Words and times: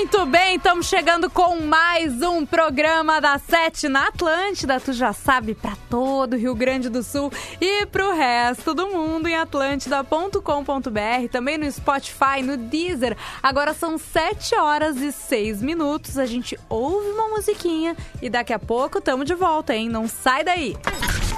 Muito 0.00 0.24
bem, 0.24 0.56
estamos 0.56 0.86
chegando 0.86 1.28
com 1.28 1.60
mais 1.60 2.22
um 2.22 2.46
programa 2.46 3.20
da 3.20 3.38
Sete 3.38 3.86
na 3.86 4.06
Atlântida. 4.06 4.80
Tu 4.80 4.94
já 4.94 5.12
sabe, 5.12 5.54
para 5.54 5.76
todo 5.90 6.32
o 6.32 6.38
Rio 6.38 6.54
Grande 6.54 6.88
do 6.88 7.02
Sul 7.02 7.30
e 7.60 7.84
para 7.84 8.08
o 8.08 8.14
resto 8.14 8.72
do 8.72 8.86
mundo 8.86 9.28
em 9.28 9.36
atlântida.com.br, 9.36 11.28
também 11.30 11.58
no 11.58 11.70
Spotify, 11.70 12.40
no 12.42 12.56
Deezer. 12.56 13.14
Agora 13.42 13.74
são 13.74 13.98
7 13.98 14.54
horas 14.54 14.96
e 14.96 15.12
6 15.12 15.60
minutos. 15.60 16.16
A 16.16 16.24
gente 16.24 16.58
ouve 16.70 17.10
uma 17.10 17.28
musiquinha 17.28 17.94
e 18.22 18.30
daqui 18.30 18.54
a 18.54 18.58
pouco 18.58 19.02
tamo 19.02 19.22
de 19.22 19.34
volta, 19.34 19.76
hein? 19.76 19.90
Não 19.90 20.08
sai 20.08 20.42
daí. 20.42 20.78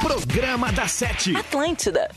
Programa 0.01 0.71
da 0.71 0.87
Sete. 0.87 1.37
Atlântida. 1.37 2.09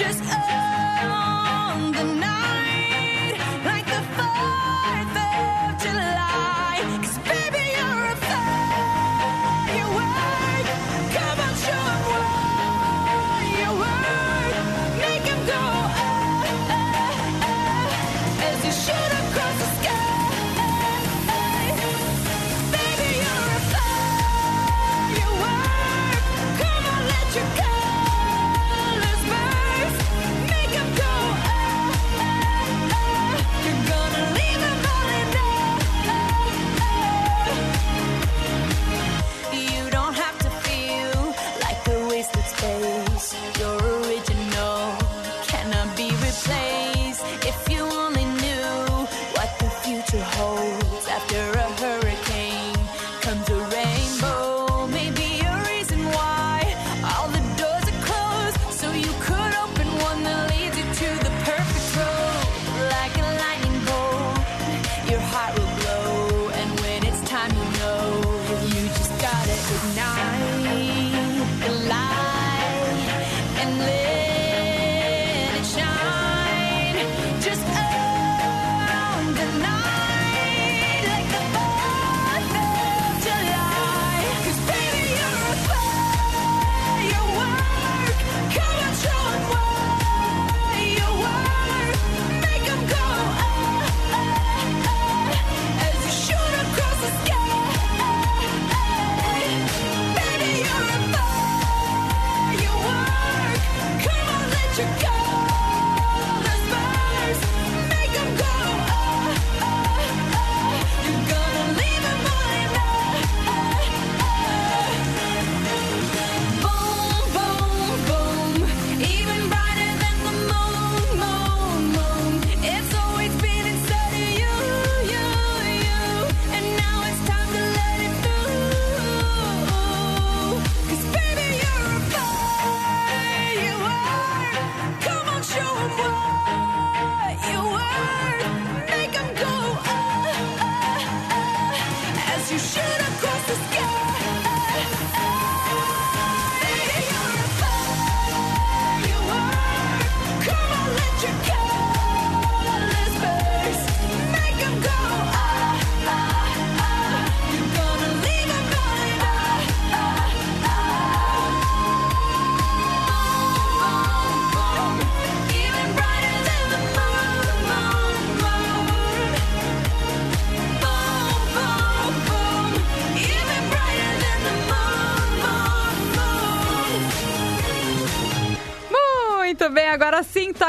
just 0.00 0.39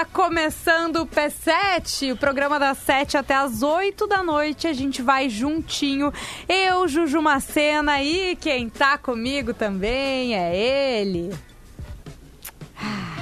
Está 0.01 0.13
começando 0.13 0.95
o 0.95 1.05
P7, 1.05 2.11
o 2.11 2.17
programa 2.17 2.57
das 2.57 2.79
7 2.79 3.17
até 3.17 3.35
as 3.35 3.61
8 3.61 4.07
da 4.07 4.23
noite. 4.23 4.65
A 4.65 4.73
gente 4.73 4.99
vai 4.99 5.29
juntinho. 5.29 6.11
Eu, 6.49 6.87
Juju 6.87 7.21
Macena 7.21 8.01
e 8.01 8.35
quem 8.35 8.67
tá 8.67 8.97
comigo 8.97 9.53
também 9.53 10.35
é 10.35 10.57
ele. 10.57 11.31
Ah. 12.75 13.15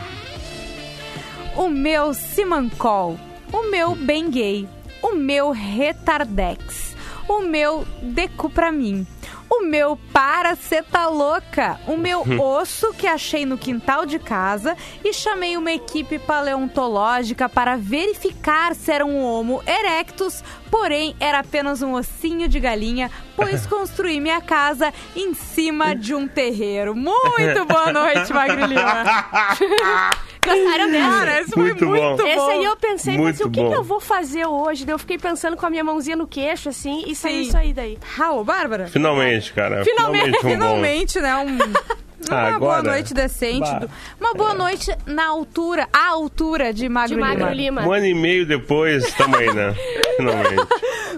O 1.58 1.68
meu 1.68 2.14
Simancol, 2.14 3.20
o 3.52 3.70
meu 3.70 3.94
Ben 3.94 4.30
Gay, 4.30 4.66
o 5.02 5.12
meu 5.16 5.52
Retardex 5.52 6.89
o 7.30 7.42
meu, 7.42 7.86
decu 8.02 8.50
pra 8.50 8.72
mim. 8.72 9.06
O 9.48 9.62
meu, 9.62 9.96
para, 10.12 10.58
tá 10.92 11.08
louca. 11.08 11.80
O 11.86 11.96
meu 11.96 12.22
uhum. 12.22 12.42
osso 12.42 12.92
que 12.94 13.06
achei 13.06 13.46
no 13.46 13.56
quintal 13.56 14.04
de 14.04 14.18
casa 14.18 14.76
e 15.06 15.14
chamei 15.14 15.56
uma 15.56 15.72
equipe 15.72 16.18
paleontológica 16.18 17.48
para 17.48 17.78
verificar 17.78 18.74
se 18.74 18.92
era 18.92 19.06
um 19.06 19.24
homo 19.24 19.62
erectus, 19.68 20.44
porém 20.72 21.16
era 21.20 21.40
apenas 21.40 21.84
um 21.84 21.94
ossinho 21.94 22.48
de 22.48 22.60
galinha, 22.60 23.12
pois 23.36 23.66
construí 23.70 24.20
minha 24.20 24.42
casa 24.42 24.92
em 25.16 25.36
cima 25.36 25.96
de 25.96 26.16
um 26.16 26.28
terreiro. 26.28 26.96
Muito 26.96 27.66
boa 27.70 27.94
noite, 27.94 28.34
Magro 28.34 28.58
Gostaram 30.46 30.90
dessa? 30.92 31.10
Cara, 31.10 31.42
esse 31.42 31.52
foi 31.52 31.64
Muito 31.64 31.86
muito 31.86 32.02
bom. 32.02 32.16
bom. 32.18 32.28
Esse 32.28 32.40
aí 32.52 32.64
eu 32.64 32.76
pensei, 32.78 33.18
Muito 33.18 33.38
mas 33.38 33.40
o 33.42 33.50
que, 33.50 33.60
que 33.68 33.74
eu 33.76 33.84
vou 33.84 34.00
fazer 34.00 34.46
hoje? 34.46 34.86
Daí 34.86 34.94
eu 34.96 35.00
fiquei 35.00 35.18
pensando 35.18 35.56
com 35.58 35.66
a 35.66 35.70
minha 35.70 35.84
mãozinha 35.84 36.16
no 36.16 36.28
queixo, 36.28 36.70
assim, 36.70 37.04
e 37.08 37.16
saiu 37.16 37.36
Sim. 37.44 37.48
isso 37.50 37.58
aí 37.58 37.74
daí. 37.74 37.98
Raul, 38.16 38.44
Bárbara? 38.44 38.88
Finalmente, 38.88 39.52
cara. 39.54 39.84
Finalmente, 39.84 40.38
um. 40.38 40.42
Finalmente, 40.50 41.20
né? 41.20 41.36
Um, 41.38 41.58
uma 42.30 42.38
Agora, 42.48 42.60
boa 42.60 42.84
noite 42.84 43.14
decente. 43.14 43.70
bah. 43.70 43.88
Uma 44.20 44.34
boa 44.34 44.54
noite 44.54 44.96
na 45.06 45.28
altura, 45.28 45.88
à 45.92 46.08
altura 46.10 46.74
de 46.74 46.88
Magro, 46.88 47.16
De 47.16 47.22
Magro 47.22 47.46
Lima. 47.50 47.82
Lima. 47.82 47.88
Um 47.88 47.92
ano 47.92 48.06
e 48.06 48.14
meio 48.14 48.46
depois, 48.46 49.12
tamo 49.14 49.36
aí, 49.38 49.54
né? 49.54 49.74
Finalmente. 50.18 50.68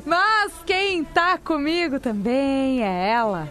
Mas 0.06 0.51
quem 0.65 1.03
tá 1.03 1.38
comigo 1.38 2.00
também 2.00 2.83
é 2.83 3.09
ela. 3.12 3.47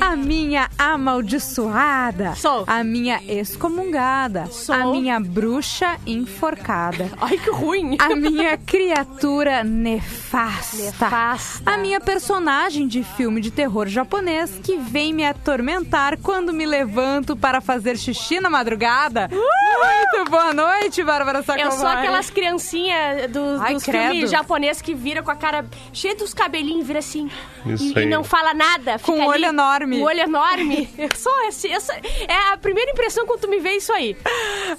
A 0.00 0.16
minha 0.16 0.68
amaldiçoada. 0.78 2.34
Sou. 2.34 2.64
A 2.66 2.82
minha 2.84 3.20
excomungada. 3.26 4.46
Sou. 4.46 4.74
A 4.74 4.86
minha 4.86 5.18
bruxa 5.20 5.96
enforcada. 6.06 7.10
Ai, 7.20 7.38
que 7.38 7.50
ruim. 7.50 7.96
A 7.98 8.14
minha 8.14 8.56
criatura 8.56 9.64
nefasta. 9.64 10.76
Nefasta. 10.84 11.70
A 11.70 11.76
minha 11.76 12.00
personagem 12.00 12.86
de 12.86 13.02
filme 13.02 13.40
de 13.40 13.50
terror 13.50 13.86
japonês 13.88 14.58
que 14.62 14.76
vem 14.76 15.12
me 15.12 15.24
atormentar 15.24 16.18
quando 16.18 16.52
me 16.52 16.64
levanto 16.66 17.36
para 17.36 17.60
fazer 17.60 17.96
xixi 17.96 18.40
na 18.40 18.50
madrugada. 18.50 19.28
Muito 19.30 20.30
boa 20.30 20.52
noite, 20.52 21.02
Bárbara 21.02 21.42
Sacomori. 21.42 21.74
Eu 21.74 21.78
sou 21.78 21.86
aquelas 21.88 22.30
criancinhas 22.30 23.30
do- 23.30 23.58
Ai, 23.60 23.74
dos 23.74 23.82
credo. 23.82 24.10
filmes 24.12 24.30
japoneses 24.30 24.80
que 24.82 24.94
vira 24.94 25.22
com 25.22 25.30
a 25.30 25.36
cara 25.36 25.64
cheia 25.92 26.14
dos 26.14 26.32
cabelinhos, 26.34 26.86
vira 26.86 26.98
assim. 26.98 27.30
Isso 27.66 27.84
e, 27.84 27.92
e 27.92 27.98
aí. 28.00 28.06
não 28.06 28.22
fala 28.24 28.52
nada. 28.54 28.98
Com 28.98 29.12
fica 29.14 29.26
o 29.26 29.33
olho 29.34 29.44
enorme. 29.46 30.00
O 30.00 30.04
olho 30.04 30.20
enorme. 30.20 30.88
Eu 30.98 31.14
sou 31.16 31.32
esse, 31.48 31.68
essa, 31.70 31.92
é 31.94 32.52
a 32.52 32.56
primeira 32.56 32.90
impressão 32.90 33.26
quando 33.26 33.40
tu 33.40 33.48
me 33.48 33.58
vê 33.60 33.72
isso 33.76 33.92
aí. 33.92 34.16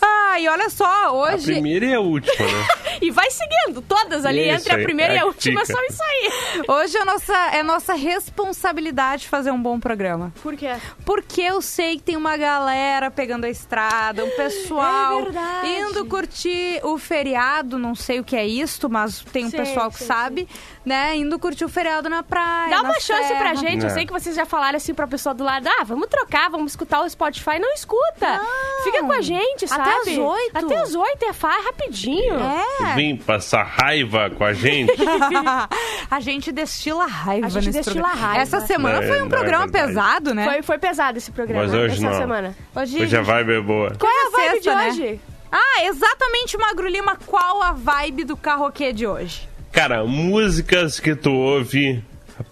Ah, 0.02 0.40
e 0.40 0.48
olha 0.48 0.70
só, 0.70 0.86
A 0.86 1.12
hoje. 1.12 1.46
primeira 1.54 1.86
e 1.86 1.94
a 1.94 2.00
última, 2.00 2.34
né? 2.46 2.68
E 3.02 3.12
vai 3.12 3.30
seguindo, 3.30 3.82
todas 3.82 4.26
ali, 4.26 4.48
Isso 4.50 4.62
entre 4.62 4.74
a 4.74 4.78
aí, 4.78 4.84
primeira 4.84 5.14
e 5.14 5.18
é 5.18 5.20
a 5.20 5.24
que 5.24 5.28
última, 5.28 5.62
fica. 5.66 5.74
só 5.78 5.86
isso 5.86 6.02
aí. 6.02 6.64
Hoje 6.68 6.98
é 6.98 7.04
nossa, 7.04 7.38
é 7.54 7.62
nossa 7.62 7.94
responsabilidade 7.94 9.28
fazer 9.28 9.52
um 9.52 9.62
bom 9.62 9.80
programa. 9.80 10.34
Por 10.42 10.56
quê? 10.56 10.74
Porque 11.06 11.42
eu 11.42 11.62
sei 11.62 11.98
que 11.98 12.04
tem 12.04 12.16
uma 12.16 12.38
galera 12.38 13.12
pegando 13.12 13.44
a 13.46 13.50
estrada, 13.50 14.24
um 14.24 14.30
pessoal 14.38 15.28
É 15.64 15.80
indo 15.82 16.06
curtir 16.06 16.80
o 16.84 16.98
feriado, 16.98 17.78
não 17.78 17.96
sei 17.96 18.20
o 18.20 18.24
que 18.24 18.36
é 18.36 18.46
isto, 18.48 18.90
mas 18.90 19.20
tem 19.32 19.46
um 19.46 19.50
Sim, 19.52 19.58
pessoal 19.58 19.92
que 19.92 20.00
sim, 20.00 20.06
sabe, 20.06 20.48
né? 20.86 21.18
Indo 21.18 21.38
curtir 21.38 21.66
o 21.66 21.70
feriado 21.70 22.10
na 22.10 22.24
praia. 22.24 22.70
Dá 22.70 22.78
na 22.82 22.90
uma 22.92 23.00
chance 23.00 23.28
serra. 23.28 23.40
pra 23.40 23.56
gente. 23.56 23.82
Eu 23.84 23.88
É. 23.90 23.94
sei 23.94 24.06
que 24.06 24.14
vocês 24.14 24.36
já 24.36 24.45
falaram 24.46 24.78
assim 24.78 24.94
pra 24.94 25.08
pessoa 25.08 25.34
do 25.34 25.44
lado: 25.44 25.68
ah, 25.68 25.84
vamos 25.84 26.08
trocar, 26.08 26.50
vamos 26.50 26.72
escutar 26.72 27.02
o 27.02 27.10
Spotify. 27.10 27.60
Não 27.60 27.74
escuta. 27.74 28.38
Não. 28.38 28.84
Fica 28.84 29.02
com 29.04 29.12
a 29.12 29.22
gente, 29.22 29.66
Até 29.66 29.76
sabe? 29.76 30.12
às 30.12 30.18
oito. 30.18 30.58
Até 30.58 30.82
as 30.82 30.96
oito 30.96 31.26
é 31.26 31.34
faz 31.34 31.66
rapidinho. 31.66 32.36
É. 32.36 32.96
Vim 32.96 33.16
passar 33.18 33.64
raiva 33.64 34.30
com 34.30 34.44
a 34.44 34.54
gente. 34.54 34.94
a 36.10 36.20
gente 36.20 36.52
destila 36.52 37.06
raiva 37.06 37.48
A 37.48 37.50
gente 37.50 37.68
nesse 37.68 37.80
destila 37.80 38.08
programa. 38.10 38.28
raiva. 38.28 38.42
Essa 38.44 38.62
semana 38.62 39.02
Não, 39.02 39.08
foi 39.08 39.22
um 39.22 39.26
é 39.26 39.30
programa 39.30 39.68
verdade. 39.68 39.88
pesado, 39.88 40.34
né? 40.34 40.46
Foi, 40.46 40.62
foi 40.62 40.78
pesado 40.78 41.18
esse 41.18 41.32
programa 41.32 41.64
Mas 41.66 41.74
hoje 41.74 41.96
essa 41.96 42.10
não. 42.10 42.18
semana. 42.18 42.56
Hoje, 42.76 43.02
Hoje 43.02 43.18
a 43.18 43.22
vibe 43.22 43.54
é 43.54 43.62
boa. 43.62 43.96
Qual 44.00 44.12
é 44.12 44.28
a 44.28 44.30
vibe 44.30 44.52
sexta, 44.54 44.70
de 44.72 44.76
né? 44.78 44.90
hoje? 44.90 45.22
Ah, 45.52 45.84
exatamente, 45.86 46.58
Magro 46.58 46.88
Lima. 46.88 47.18
Qual 47.26 47.64
a 47.64 47.72
vibe 47.72 48.24
do 48.26 48.36
carroquê 48.36 48.92
de 48.92 49.08
hoje? 49.08 49.48
Cara, 49.72 50.04
músicas 50.06 51.00
que 51.00 51.16
tu 51.16 51.32
ouve 51.32 52.04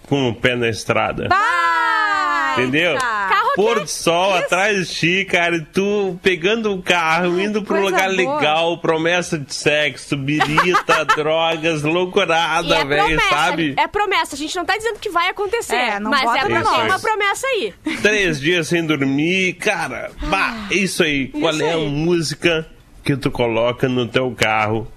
com 0.07 0.29
o 0.29 0.35
pé 0.35 0.55
na 0.55 0.69
estrada. 0.69 1.27
Vai! 1.29 2.53
Entendeu? 2.53 2.95
Carro 2.97 3.50
Pôr 3.55 3.79
do 3.81 3.88
sol 3.88 4.35
atrás 4.35 4.88
de 4.88 4.94
ti, 4.94 5.25
cara, 5.25 5.55
e 5.57 5.61
tu 5.61 6.19
pegando 6.21 6.71
o 6.71 6.81
carro, 6.83 7.39
indo 7.39 7.63
pra 7.63 7.77
um 7.77 7.81
Coisa 7.81 7.95
lugar 8.07 8.15
boa. 8.15 8.35
legal, 8.35 8.77
promessa 8.77 9.39
de 9.39 9.53
sexo, 9.53 10.15
birita, 10.15 11.03
drogas, 11.15 11.81
loucurada, 11.81 12.77
é 12.77 12.85
velho, 12.85 13.19
sabe? 13.29 13.73
é 13.77 13.88
promessa. 13.88 14.35
A 14.35 14.38
gente 14.38 14.55
não 14.55 14.65
tá 14.65 14.77
dizendo 14.77 15.00
que 15.00 15.09
vai 15.09 15.29
acontecer. 15.29 15.75
É, 15.75 16.00
não 16.00 16.11
mas 16.11 16.21
bota 16.23 16.39
é 16.39 16.45
pra 16.45 16.61
nós. 16.61 16.85
uma 16.85 16.99
promessa 16.99 17.47
aí. 17.47 17.73
Três 18.01 18.39
dias 18.39 18.67
sem 18.67 18.85
dormir, 18.85 19.53
cara, 19.53 20.11
bah, 20.29 20.67
é 20.69 20.75
isso 20.75 21.03
aí. 21.03 21.27
Qual 21.29 21.59
é 21.59 21.71
a 21.73 21.75
aí. 21.75 21.89
música 21.89 22.67
que 23.03 23.15
tu 23.17 23.31
coloca 23.31 23.89
no 23.89 24.07
teu 24.07 24.31
carro? 24.31 24.88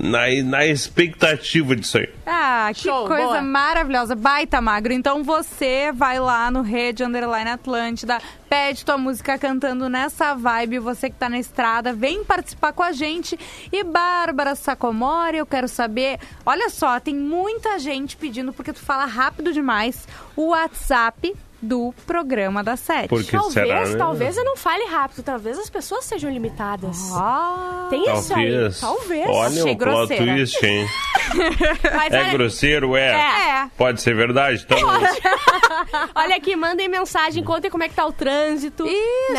Na, 0.00 0.20
na 0.44 0.66
expectativa 0.66 1.76
disso 1.76 1.98
aí. 1.98 2.08
Ah, 2.26 2.70
que 2.74 2.80
Show, 2.82 3.06
coisa 3.06 3.24
boa. 3.24 3.42
maravilhosa. 3.42 4.14
Baita 4.16 4.60
magro. 4.60 4.92
Então 4.92 5.22
você 5.22 5.92
vai 5.92 6.18
lá 6.18 6.50
no 6.50 6.62
Rede 6.62 7.04
Underline 7.04 7.50
Atlântida, 7.50 8.18
pede 8.48 8.84
tua 8.84 8.96
música 8.96 9.38
cantando 9.38 9.88
nessa 9.88 10.34
vibe. 10.34 10.78
Você 10.78 11.10
que 11.10 11.16
tá 11.16 11.28
na 11.28 11.38
estrada, 11.38 11.92
vem 11.92 12.24
participar 12.24 12.72
com 12.72 12.82
a 12.82 12.92
gente. 12.92 13.38
E 13.70 13.84
Bárbara 13.84 14.54
Sacomori, 14.54 15.36
eu 15.38 15.46
quero 15.46 15.68
saber. 15.68 16.18
Olha 16.44 16.70
só, 16.70 16.98
tem 16.98 17.14
muita 17.14 17.78
gente 17.78 18.16
pedindo, 18.16 18.52
porque 18.52 18.72
tu 18.72 18.80
fala 18.80 19.04
rápido 19.04 19.52
demais, 19.52 20.08
o 20.34 20.48
WhatsApp 20.48 21.34
do 21.62 21.94
programa 22.04 22.62
da 22.64 22.76
Sete. 22.76 23.08
Por 23.08 23.22
que 23.22 23.30
Talvez, 23.30 23.52
será, 23.54 23.86
né? 23.88 23.96
talvez 23.96 24.36
eu 24.36 24.44
não 24.44 24.56
fale 24.56 24.84
rápido. 24.86 25.22
Talvez 25.22 25.56
as 25.58 25.70
pessoas 25.70 26.04
sejam 26.04 26.28
limitadas. 26.30 26.98
Ah, 27.14 27.86
Tem 27.88 28.02
isso 28.12 28.34
aí. 28.34 28.50
Talvez. 28.80 29.26
Olha 29.28 29.60
Achei 29.60 29.72
o 29.72 29.76
plot 29.78 30.16
twist, 30.16 30.66
hein? 30.66 30.86
Mas 31.94 32.12
É 32.12 32.20
olha, 32.20 32.32
grosseiro, 32.32 32.96
é. 32.96 33.12
É. 33.12 33.70
Pode 33.78 34.02
ser 34.02 34.14
verdade, 34.14 34.66
então. 34.66 34.76
olha 36.14 36.36
aqui, 36.36 36.56
mandem 36.56 36.88
mensagem, 36.88 37.42
contem 37.44 37.70
como 37.70 37.84
é 37.84 37.88
que 37.88 37.94
tá 37.94 38.04
o 38.06 38.12
trânsito. 38.12 38.84
Isso! 38.86 39.32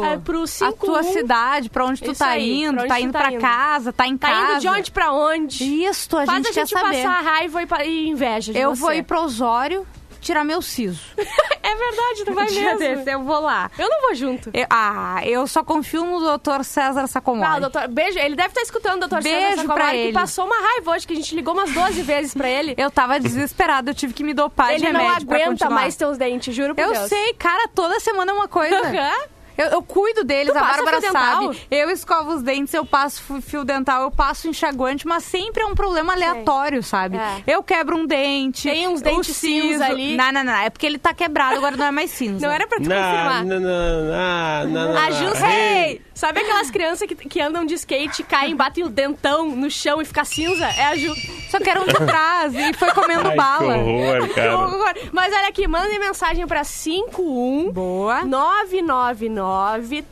Né? 0.00 0.12
É, 0.12 0.18
pro 0.18 0.42
a 0.42 0.46
51. 0.46 0.72
tua 0.86 1.02
cidade, 1.02 1.70
pra 1.70 1.84
onde 1.86 2.02
tu 2.02 2.10
Isso 2.12 2.18
tá 2.18 2.28
aí, 2.30 2.62
indo, 2.62 2.86
tá 2.86 3.00
indo 3.00 3.12
tá 3.12 3.18
pra 3.20 3.32
indo. 3.32 3.40
casa, 3.40 3.92
tá 3.92 4.06
em 4.06 4.16
Tá 4.18 4.28
casa. 4.28 4.52
indo 4.52 4.60
de 4.60 4.68
onde 4.68 4.90
pra 4.92 5.12
onde? 5.12 5.64
Isso, 5.84 6.16
a 6.16 6.26
Faz 6.26 6.36
gente 6.38 6.48
a 6.50 6.52
quer 6.52 6.60
gente 6.66 6.70
saber. 6.78 7.02
passar 7.02 7.22
raiva 7.24 7.62
e, 7.62 7.88
e 7.88 8.08
inveja 8.08 8.52
de 8.52 8.58
Eu 8.58 8.74
você. 8.74 8.80
vou 8.82 8.92
ir 8.92 9.02
pro 9.02 9.20
Osório 9.22 9.86
tirar 10.20 10.44
meu 10.44 10.60
siso. 10.62 11.00
É 11.62 11.74
verdade, 11.74 12.24
tu 12.24 12.34
vai 12.34 12.46
Dia 12.48 12.74
mesmo. 12.74 12.96
desse, 13.04 13.10
eu 13.12 13.22
vou 13.22 13.38
lá. 13.40 13.70
Eu 13.78 13.88
não 13.88 14.00
vou 14.00 14.14
junto. 14.14 14.50
Eu- 14.52 14.66
ah, 14.70 15.20
eu 15.24 15.46
só 15.46 15.62
confio 15.62 16.04
no 16.04 16.18
doutor 16.18 16.64
César 16.64 17.06
Sacomori. 17.06 17.48
Ah, 17.48 17.58
doutor, 17.60 17.86
beijo. 17.86 18.18
Ele 18.18 18.34
deve 18.34 18.48
estar 18.48 18.62
escutando 18.62 18.96
o 18.96 19.00
doutor 19.00 19.22
César 19.22 19.56
Sacomori, 19.56 19.74
pra 19.80 19.90
que 19.90 19.96
ele. 19.96 20.12
passou 20.12 20.46
uma 20.46 20.56
raiva 20.58 20.90
hoje, 20.92 21.06
que 21.06 21.12
a 21.12 21.16
gente 21.16 21.34
ligou 21.36 21.54
umas 21.54 21.70
12 21.70 22.02
vezes 22.02 22.34
pra 22.34 22.48
ele. 22.48 22.74
Eu 22.76 22.90
tava 22.90 23.20
desesperada, 23.20 23.90
eu 23.90 23.94
tive 23.94 24.12
que 24.12 24.24
me 24.24 24.34
dopar 24.34 24.68
de 24.68 24.74
ele 24.86 24.92
não 24.92 25.00
remédio 25.00 25.26
pra 25.28 25.36
aguenta 25.36 25.50
continuar. 25.52 25.74
mais 25.80 25.94
teus 25.94 26.18
dentes, 26.18 26.52
juro 26.54 26.74
por 26.74 26.82
Eu 26.82 26.92
Deus. 26.92 27.08
sei, 27.08 27.34
cara, 27.34 27.68
toda 27.68 28.00
semana 28.00 28.32
é 28.32 28.34
uma 28.34 28.48
coisa. 28.48 28.76
Aham. 28.76 29.20
Eu, 29.56 29.66
eu 29.66 29.82
cuido 29.82 30.24
deles, 30.24 30.52
Tu 30.52 30.58
a 30.58 30.60
Bárbara 30.60 31.00
sabe. 31.00 31.60
Eu 31.70 31.90
escovo 31.90 32.34
os 32.34 32.42
dentes, 32.42 32.72
eu 32.74 32.84
passo 32.86 33.22
fi- 33.22 33.40
fio 33.42 33.64
dental, 33.64 34.02
eu 34.02 34.10
passo 34.10 34.48
enxaguante, 34.48 35.06
mas 35.06 35.24
sempre 35.24 35.62
é 35.62 35.66
um 35.66 35.74
problema 35.74 36.12
aleatório, 36.14 36.82
sabe? 36.82 37.16
É. 37.18 37.42
Eu 37.46 37.62
quebro 37.62 37.96
um 37.96 38.06
dente. 38.06 38.68
Tem 38.68 38.88
uns 38.88 39.02
dentes 39.02 39.36
cinza 39.36 39.84
ali. 39.86 40.16
Não, 40.16 40.32
não, 40.32 40.44
não. 40.44 40.54
É 40.54 40.70
porque 40.70 40.86
ele 40.86 40.98
tá 40.98 41.12
quebrado, 41.12 41.56
agora 41.56 41.76
não 41.76 41.86
é 41.86 41.90
mais 41.90 42.10
cinza. 42.12 42.46
Não 42.46 42.52
era 42.54 42.66
pra 42.66 42.78
tu 42.78 42.88
Não, 42.88 42.96
confirmar. 42.96 43.44
não, 43.44 43.60
não, 43.60 44.04
não, 44.04 44.68
não, 44.68 44.92
não. 44.94 45.00
A 45.00 45.10
Ju, 45.10 45.30
Hey. 45.44 46.00
sabe 46.14 46.40
aquelas 46.40 46.70
crianças 46.70 47.06
que, 47.08 47.14
que 47.14 47.40
andam 47.40 47.64
de 47.64 47.74
skate, 47.74 48.22
caem, 48.22 48.54
batem 48.56 48.84
o 48.84 48.88
dentão 48.88 49.48
no 49.50 49.70
chão 49.70 50.00
e 50.00 50.04
fica 50.04 50.24
cinza? 50.24 50.66
É 50.66 50.84
a 50.86 50.96
Ju. 50.96 51.14
Só 51.50 51.58
que 51.58 51.68
era 51.68 51.80
um 51.80 51.86
de 51.86 51.94
trás 51.94 52.54
e 52.54 52.72
foi 52.74 52.90
comendo 52.92 53.28
Ai, 53.28 53.36
bala. 53.36 53.74
que 54.32 54.40
horror, 54.48 54.84
cara. 54.84 54.96
Mas 55.12 55.32
olha 55.34 55.48
aqui, 55.48 55.66
mandem 55.66 55.98
mensagem 55.98 56.46
pra 56.46 56.62
51 56.64 57.72
Boa. 57.72 58.24
999 58.24 59.28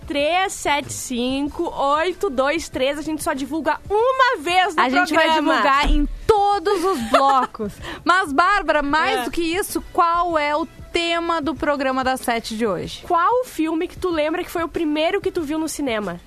375 0.06 1.62
823. 1.74 2.98
A 2.98 3.02
gente 3.02 3.22
só 3.22 3.32
divulga 3.32 3.78
uma 3.88 4.38
vez 4.42 4.74
no 4.74 4.82
A 4.82 4.88
gente 4.88 5.12
vai 5.14 5.24
programa. 5.26 5.52
divulgar 5.54 5.90
em 5.90 6.08
todos 6.26 6.84
os 6.84 6.98
blocos. 7.10 7.72
Mas, 8.04 8.32
Bárbara, 8.32 8.82
mais 8.82 9.20
É. 9.20 9.24
do 9.24 9.30
que 9.30 9.42
isso, 9.42 9.82
qual 9.92 10.38
é 10.38 10.54
o 10.56 10.66
tema 10.92 11.40
do 11.40 11.54
programa 11.54 12.02
das 12.02 12.20
sete 12.20 12.56
de 12.56 12.66
hoje? 12.66 13.02
Qual 13.06 13.42
o 13.42 13.44
filme 13.44 13.86
que 13.88 13.96
tu 13.98 14.08
lembra 14.10 14.42
que 14.42 14.50
foi 14.50 14.62
o 14.64 14.68
primeiro 14.68 15.20
que 15.20 15.30
tu 15.30 15.42
viu 15.42 15.58
no 15.58 15.68
cinema? 15.68 16.20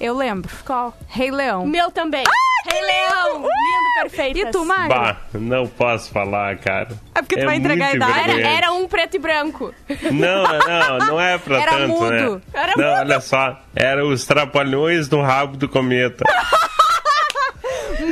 Eu 0.00 0.16
lembro. 0.16 0.50
Qual? 0.66 0.96
Rei 1.06 1.30
Leão. 1.30 1.66
Meu 1.66 1.90
também. 1.90 2.24
Rei 2.70 2.80
Leão. 2.80 3.38
Lindo, 3.38 4.02
perfeito. 4.02 4.38
E 4.38 4.50
tu, 4.50 4.64
Magro? 4.64 4.88
Bah, 4.88 5.16
não 5.34 5.66
posso 5.66 6.10
falar, 6.10 6.56
cara. 6.58 6.88
É 7.14 7.22
porque 7.22 7.36
tu 7.38 7.44
vai 7.46 7.56
entregar 7.56 7.88
a 7.88 7.94
idade? 7.94 8.30
Era, 8.30 8.48
era 8.48 8.72
um 8.72 8.86
preto 8.88 9.16
e 9.16 9.18
branco. 9.18 9.74
Não, 10.10 10.42
não, 10.44 10.98
não 11.06 11.20
é 11.20 11.38
pra 11.38 11.60
Era 11.60 11.72
tanto, 11.72 11.88
mudo. 11.88 12.10
né? 12.10 12.40
Era 12.54 12.72
não, 12.76 12.88
mudo. 12.90 13.00
olha 13.00 13.20
só. 13.20 13.60
Era 13.74 14.06
os 14.06 14.24
trapalhões 14.24 15.08
no 15.08 15.22
rabo 15.22 15.56
do 15.56 15.68
cometa. 15.68 16.24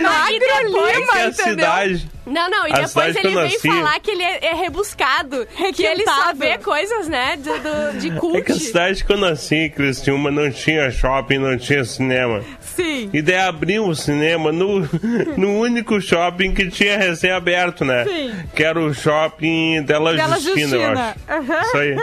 Magro 0.03 0.39
depois- 0.39 0.97
Lima, 0.99 1.19
É 1.19 1.23
a 1.25 1.27
entendeu? 1.29 1.45
cidade. 1.51 2.11
Não, 2.27 2.49
não, 2.49 2.69
e 2.69 2.73
A 2.73 2.81
depois 2.83 3.17
ele 3.17 3.29
vem 3.29 3.35
nasci- 3.35 3.69
falar 3.69 3.99
que 3.99 4.11
ele 4.13 4.23
é, 4.23 4.47
é 4.47 4.55
rebuscado. 4.55 5.47
Que 5.75 5.85
ele 5.85 6.05
só 6.05 6.33
vê 6.33 6.59
coisas, 6.59 7.09
né, 7.09 7.37
de, 7.37 7.51
do, 7.59 7.99
de 7.99 8.11
cult. 8.21 8.37
É 8.39 8.41
que 8.43 8.53
a 8.53 8.55
cidade 8.55 9.05
que 9.05 9.13
eu 9.13 9.17
nasci, 9.17 9.69
Criciúma, 9.75 10.31
não 10.31 10.49
tinha 10.51 10.91
shopping, 10.93 11.39
não 11.39 11.59
tinha 11.59 11.85
cinema. 11.85 12.45
Sim. 12.77 13.11
E 13.13 13.21
daí 13.23 13.37
abriu 13.39 13.87
o 13.87 13.95
cinema 13.95 14.51
no, 14.53 14.81
no 15.37 15.59
único 15.61 16.01
shopping 16.01 16.55
que 16.55 16.69
tinha 16.71 16.97
recém-aberto, 16.99 17.85
né? 17.85 18.05
Sim. 18.05 18.33
Que 18.55 18.65
era 18.65 18.79
o 18.81 18.93
shopping 18.95 19.83
Dela, 19.83 20.13
Bela 20.15 20.37
Justina, 20.41 20.77
eu 20.77 20.81
Justina. 20.81 21.17
acho. 21.29 21.41
Aham. 21.53 21.61
Isso 21.63 21.77
aí. 21.77 21.97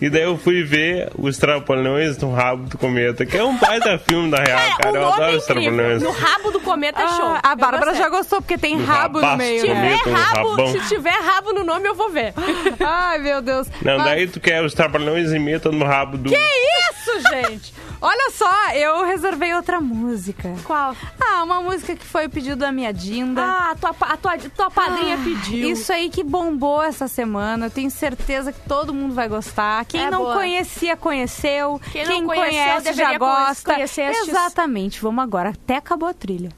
E 0.00 0.10
daí 0.10 0.22
eu 0.22 0.36
fui 0.38 0.62
ver 0.62 1.10
Os 1.18 1.36
Trapalhões 1.38 2.16
no 2.18 2.32
Rabo 2.32 2.68
do 2.68 2.78
Cometa, 2.78 3.26
que 3.26 3.36
é 3.36 3.44
um 3.44 3.56
baita 3.56 3.98
filme, 4.08 4.28
na 4.30 4.38
real, 4.38 4.58
Cara, 4.58 4.76
cara. 4.78 4.96
Eu 4.96 5.00
nome 5.02 5.12
adoro 5.14 5.32
é 5.32 5.36
Os. 5.36 5.44
Trapalhões. 5.46 6.02
No 6.02 6.10
rabo 6.10 6.50
do 6.50 6.60
cometa 6.60 7.00
é 7.02 7.08
show. 7.08 7.26
Ah, 7.26 7.40
a 7.42 7.52
Eu 7.52 7.56
Bárbara 7.56 7.94
já 7.94 8.08
gostou, 8.08 8.40
porque 8.40 8.56
tem 8.58 8.76
No 8.76 8.84
rabo 8.84 9.20
no 9.20 9.36
meio. 9.36 9.60
Se 9.60 9.68
né? 9.68 9.74
tiver 9.74 10.02
Cometa, 10.02 10.40
um 10.40 10.54
rabo, 10.54 10.68
se 10.80 10.88
tiver 10.88 11.10
rabo 11.20 11.52
no 11.52 11.64
nome, 11.64 11.88
eu 11.88 11.94
vou 11.94 12.10
ver. 12.10 12.32
Ai, 12.80 13.18
meu 13.18 13.42
Deus. 13.42 13.68
Não, 13.82 13.96
Mas- 13.98 14.04
daí 14.06 14.26
tu 14.26 14.40
quer 14.40 14.62
Os 14.62 14.72
Trapalhões 14.74 15.32
imitam 15.32 15.72
no 15.72 15.84
rabo 15.84 16.16
do... 16.16 16.30
Que 16.30 16.36
isso, 16.36 16.99
gente? 17.30 17.74
Olha 18.00 18.30
só, 18.30 18.70
eu 18.72 19.04
reservei 19.04 19.54
outra 19.54 19.80
música. 19.80 20.54
Qual? 20.64 20.94
Ah, 21.20 21.42
uma 21.42 21.60
música 21.60 21.94
que 21.94 22.04
foi 22.04 22.26
o 22.26 22.30
pedido 22.30 22.56
da 22.56 22.72
minha 22.72 22.92
Dinda. 22.92 23.42
Ah, 23.42 23.70
a 23.72 23.74
tua, 23.74 23.94
a 24.00 24.16
tua, 24.16 24.38
tua 24.38 24.70
padrinha 24.70 25.16
Ah, 25.16 25.24
pediu. 25.24 25.68
Isso 25.70 25.92
aí 25.92 26.08
que 26.08 26.22
bombou 26.22 26.82
essa 26.82 27.06
semana. 27.08 27.66
Eu 27.66 27.70
tenho 27.70 27.90
certeza 27.90 28.52
que 28.52 28.60
todo 28.68 28.94
mundo 28.94 29.14
vai 29.14 29.28
gostar. 29.28 29.84
Quem 29.84 30.02
É 30.04 30.10
não 30.10 30.18
boa. 30.20 30.34
conhecia, 30.34 30.96
conheceu. 30.96 31.80
Quem 31.92 32.04
não 32.06 32.26
conheceu, 32.26 32.74
conhece, 32.82 32.92
já 32.94 33.18
gosta. 33.18 33.74
conhecer 33.74 34.10
Exatamente. 34.10 35.00
Vamos 35.00 35.22
agora. 35.22 35.50
Até 35.50 35.76
acabou 35.76 36.08
a 36.08 36.14
trilha. 36.14 36.50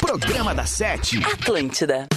Programa 0.00 0.54
da 0.54 0.64
Sete. 0.66 1.20
Atlântida. 1.24 2.08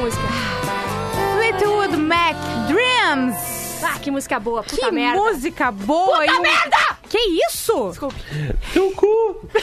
Música. 0.00 0.22
Fleetwood 1.36 1.96
Mac 1.96 2.36
Dreams. 2.68 3.82
Ah, 3.82 3.98
que 3.98 4.10
música 4.10 4.38
boa, 4.38 4.62
puta 4.62 4.76
que 4.76 4.90
merda. 4.90 5.18
música 5.18 5.70
boa. 5.72 6.18
Puta 6.24 6.40
merda! 6.40 6.76
Que 7.08 7.18
isso? 7.48 7.88
Desculpe. 7.88 8.16
Teu 8.72 8.90
cu! 8.92 9.48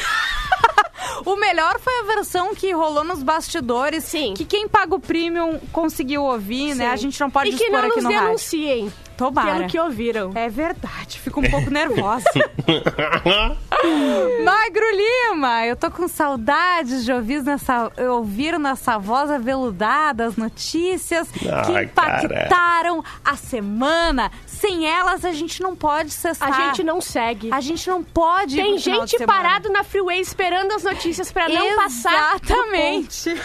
O 1.25 1.35
melhor 1.35 1.79
foi 1.79 1.93
a 1.99 2.03
versão 2.03 2.53
que 2.53 2.71
rolou 2.71 3.03
nos 3.03 3.21
bastidores. 3.23 4.03
Sim. 4.03 4.33
Que 4.35 4.45
quem 4.45 4.67
paga 4.67 4.95
o 4.95 4.99
premium 4.99 5.59
conseguiu 5.71 6.23
ouvir, 6.23 6.75
né? 6.75 6.85
Sim. 6.87 6.91
A 6.91 6.95
gente 6.95 7.19
não 7.19 7.29
pode 7.29 7.49
E 7.49 7.53
que 7.55 7.63
expor 7.63 7.81
não 7.81 7.87
aqui 7.89 7.95
nos 7.95 8.03
no 8.03 8.09
rádio. 8.11 8.25
denunciem. 8.27 8.93
Tomara. 9.17 9.55
Pelo 9.55 9.67
que 9.67 9.79
ouviram. 9.79 10.31
É 10.35 10.47
verdade, 10.47 11.19
fico 11.19 11.39
um 11.41 11.49
pouco 11.49 11.69
nervosa. 11.71 12.29
Magro 14.43 14.85
Lima, 14.95 15.65
eu 15.65 15.75
tô 15.75 15.89
com 15.89 16.07
saudades 16.07 17.03
de 17.03 17.11
ouvir 17.11 17.41
nessa, 17.41 17.91
ouvir 18.09 18.57
nessa 18.59 18.97
voz 18.97 19.29
aveludada 19.29 20.25
as 20.25 20.37
notícias 20.37 21.27
que 21.31 21.47
impactaram 21.83 23.03
a 23.25 23.35
semana. 23.35 24.31
Sem 24.45 24.87
elas, 24.87 25.23
a 25.25 25.31
gente 25.31 25.61
não 25.61 25.75
pode 25.75 26.11
cessar. 26.11 26.49
A 26.49 26.67
gente 26.67 26.83
não 26.83 26.99
segue. 27.01 27.49
A 27.51 27.61
gente 27.61 27.87
não 27.89 28.03
pode 28.03 28.55
Tem 28.55 28.77
gente 28.77 29.23
parado 29.25 29.69
na 29.69 29.83
freeway 29.83 30.19
esperando 30.19 30.71
as 30.73 30.83
notícias 30.83 31.31
pra 31.31 31.47
não 31.47 31.75
passar. 31.75 32.39
do 32.39 32.53
Exatamente. 32.53 33.35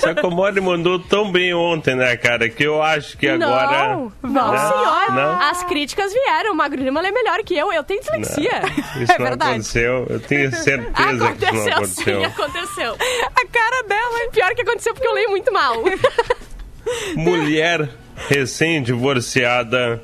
Só 0.00 0.14
que 0.14 0.26
o 0.26 0.30
Mori 0.30 0.60
mandou 0.60 0.98
tão 0.98 1.30
bem 1.30 1.54
ontem, 1.54 1.94
né, 1.94 2.16
cara? 2.16 2.48
Que 2.48 2.64
eu 2.64 2.82
acho 2.82 3.16
que 3.16 3.28
agora. 3.28 3.96
Não, 3.96 4.12
não, 4.22 4.52
Né? 4.52 4.58
Senhor. 4.78 5.12
Não? 5.12 5.40
As 5.40 5.62
críticas 5.64 6.12
vieram. 6.12 6.52
O 6.52 6.54
Magro 6.56 6.82
Lima 6.82 7.06
é 7.06 7.10
melhor 7.10 7.38
que 7.44 7.56
eu. 7.56 7.72
Eu 7.72 7.82
tenho 7.84 8.00
dislexia. 8.00 8.62
Isso 9.00 9.12
É 9.12 9.18
não 9.18 9.26
verdade. 9.26 9.50
aconteceu. 9.52 10.06
Eu 10.08 10.20
tenho 10.20 10.50
certeza 10.54 10.92
que 10.92 11.02
isso 11.02 11.14
não 11.16 11.26
Aconteceu 11.26 11.72
aconteceu. 11.72 12.20
sim, 12.20 12.24
aconteceu. 12.24 12.96
A 13.34 13.46
cara 13.46 13.82
dela. 13.88 14.30
Pior 14.32 14.54
que 14.54 14.62
aconteceu 14.62 14.94
porque 14.94 15.06
eu 15.08 15.12
leio 15.14 15.30
muito 15.30 15.52
mal. 15.52 15.74
Mulher 17.16 17.88
recém-divorciada 18.28 20.02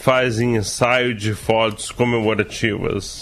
faz 0.00 0.40
ensaio 0.40 1.14
de 1.14 1.34
fotos 1.34 1.90
comemorativas. 1.90 3.20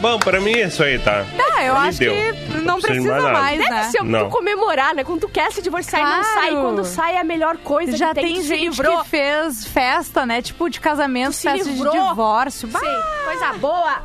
Bom, 0.00 0.18
pra 0.18 0.40
mim 0.40 0.52
é 0.52 0.66
isso 0.68 0.82
aí, 0.82 0.98
tá? 0.98 1.26
Ah, 1.56 1.64
eu 1.64 1.74
acho 1.76 1.98
deu. 1.98 2.14
que 2.14 2.58
não 2.62 2.74
precisa 2.80 2.80
de 2.80 2.82
precisa 3.08 3.16
nada. 3.16 3.32
mais, 3.32 3.58
Deve 3.58 3.70
né? 3.70 3.82
ser 3.90 4.04
Não. 4.04 4.24
tu 4.28 4.30
comemorar, 4.30 4.94
né? 4.94 5.02
Quando 5.02 5.20
tu 5.22 5.28
quer 5.28 5.50
se 5.50 5.60
divorciar 5.60 6.00
e 6.00 6.04
não 6.04 6.10
Claro. 6.22 6.34
sai, 6.34 6.50
quando 6.52 6.84
sai 6.84 7.14
é 7.16 7.20
a 7.20 7.24
melhor 7.24 7.56
coisa 7.58 7.96
Já 7.96 8.08
que 8.10 8.20
tem, 8.20 8.34
tem 8.34 8.42
gente 8.42 8.60
livrou. 8.60 9.02
que 9.02 9.08
fez 9.08 9.66
festa, 9.66 10.24
né? 10.24 10.40
Tipo 10.40 10.68
de 10.70 10.78
casamento, 10.80 11.32
Tu 11.32 11.40
festa 11.42 11.68
livrou. 11.68 11.92
de 11.92 12.08
divórcio. 12.10 12.68
Bah, 12.68 12.78
Sim, 12.78 13.24
coisa 13.24 13.52
boa. 13.54 14.02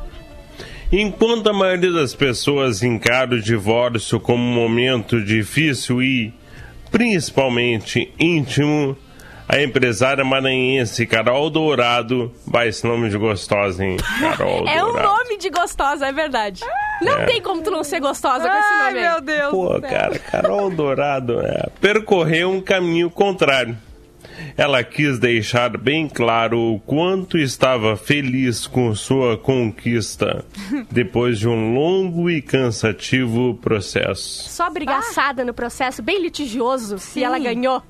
Enquanto 0.91 1.47
a 1.49 1.53
maioria 1.53 1.91
das 1.91 2.13
pessoas 2.15 2.81
encara 2.81 3.35
o 3.35 3.41
divórcio 3.41 4.19
como 4.19 4.43
um 4.43 4.53
momento 4.53 5.21
difícil 5.23 6.01
e, 6.01 6.33
principalmente, 6.91 8.11
íntimo, 8.19 8.97
a 9.47 9.61
empresária 9.61 10.23
maranhense 10.23 11.05
Carol 11.05 11.49
Dourado, 11.49 12.31
vai 12.47 12.69
esse 12.69 12.85
nome 12.87 13.09
de 13.09 13.17
gostosa, 13.17 13.83
hein? 13.85 13.97
Carol 14.19 14.65
É 14.69 14.83
um 14.83 14.87
Dourado. 14.87 15.07
nome 15.07 15.37
de 15.37 15.49
gostosa, 15.49 16.07
é 16.07 16.11
verdade. 16.11 16.61
Não 17.01 17.13
É. 17.19 17.25
tem 17.25 17.41
como 17.41 17.61
tu 17.61 17.69
não 17.71 17.83
ser 17.83 17.99
gostosa 17.99 18.47
com 18.49 18.57
esse 18.57 18.73
Ai, 18.73 18.93
nome. 18.93 18.99
aí. 19.05 19.11
meu 19.11 19.21
Deus. 19.21 19.51
Pô, 19.51 19.81
cara, 19.81 20.19
Carol 20.19 20.69
Dourado 20.71 21.41
é, 21.41 21.67
percorreu 21.81 22.51
um 22.51 22.61
caminho 22.61 23.09
contrário. 23.09 23.77
Ela 24.57 24.83
quis 24.83 25.19
deixar 25.19 25.77
bem 25.77 26.07
claro 26.09 26.57
o 26.59 26.79
quanto 26.79 27.37
estava 27.37 27.95
feliz 27.95 28.65
com 28.65 28.93
sua 28.95 29.37
conquista 29.37 30.43
depois 30.91 31.37
de 31.37 31.47
um 31.47 31.73
longo 31.75 32.29
e 32.29 32.41
cansativo 32.41 33.55
processo. 33.61 34.49
Só 34.49 34.69
brigaçada 34.69 35.45
no 35.45 35.53
processo, 35.53 36.01
bem 36.01 36.19
litigioso. 36.21 36.95
E 37.15 37.23
ela 37.23 37.37
ganhou. 37.37 37.81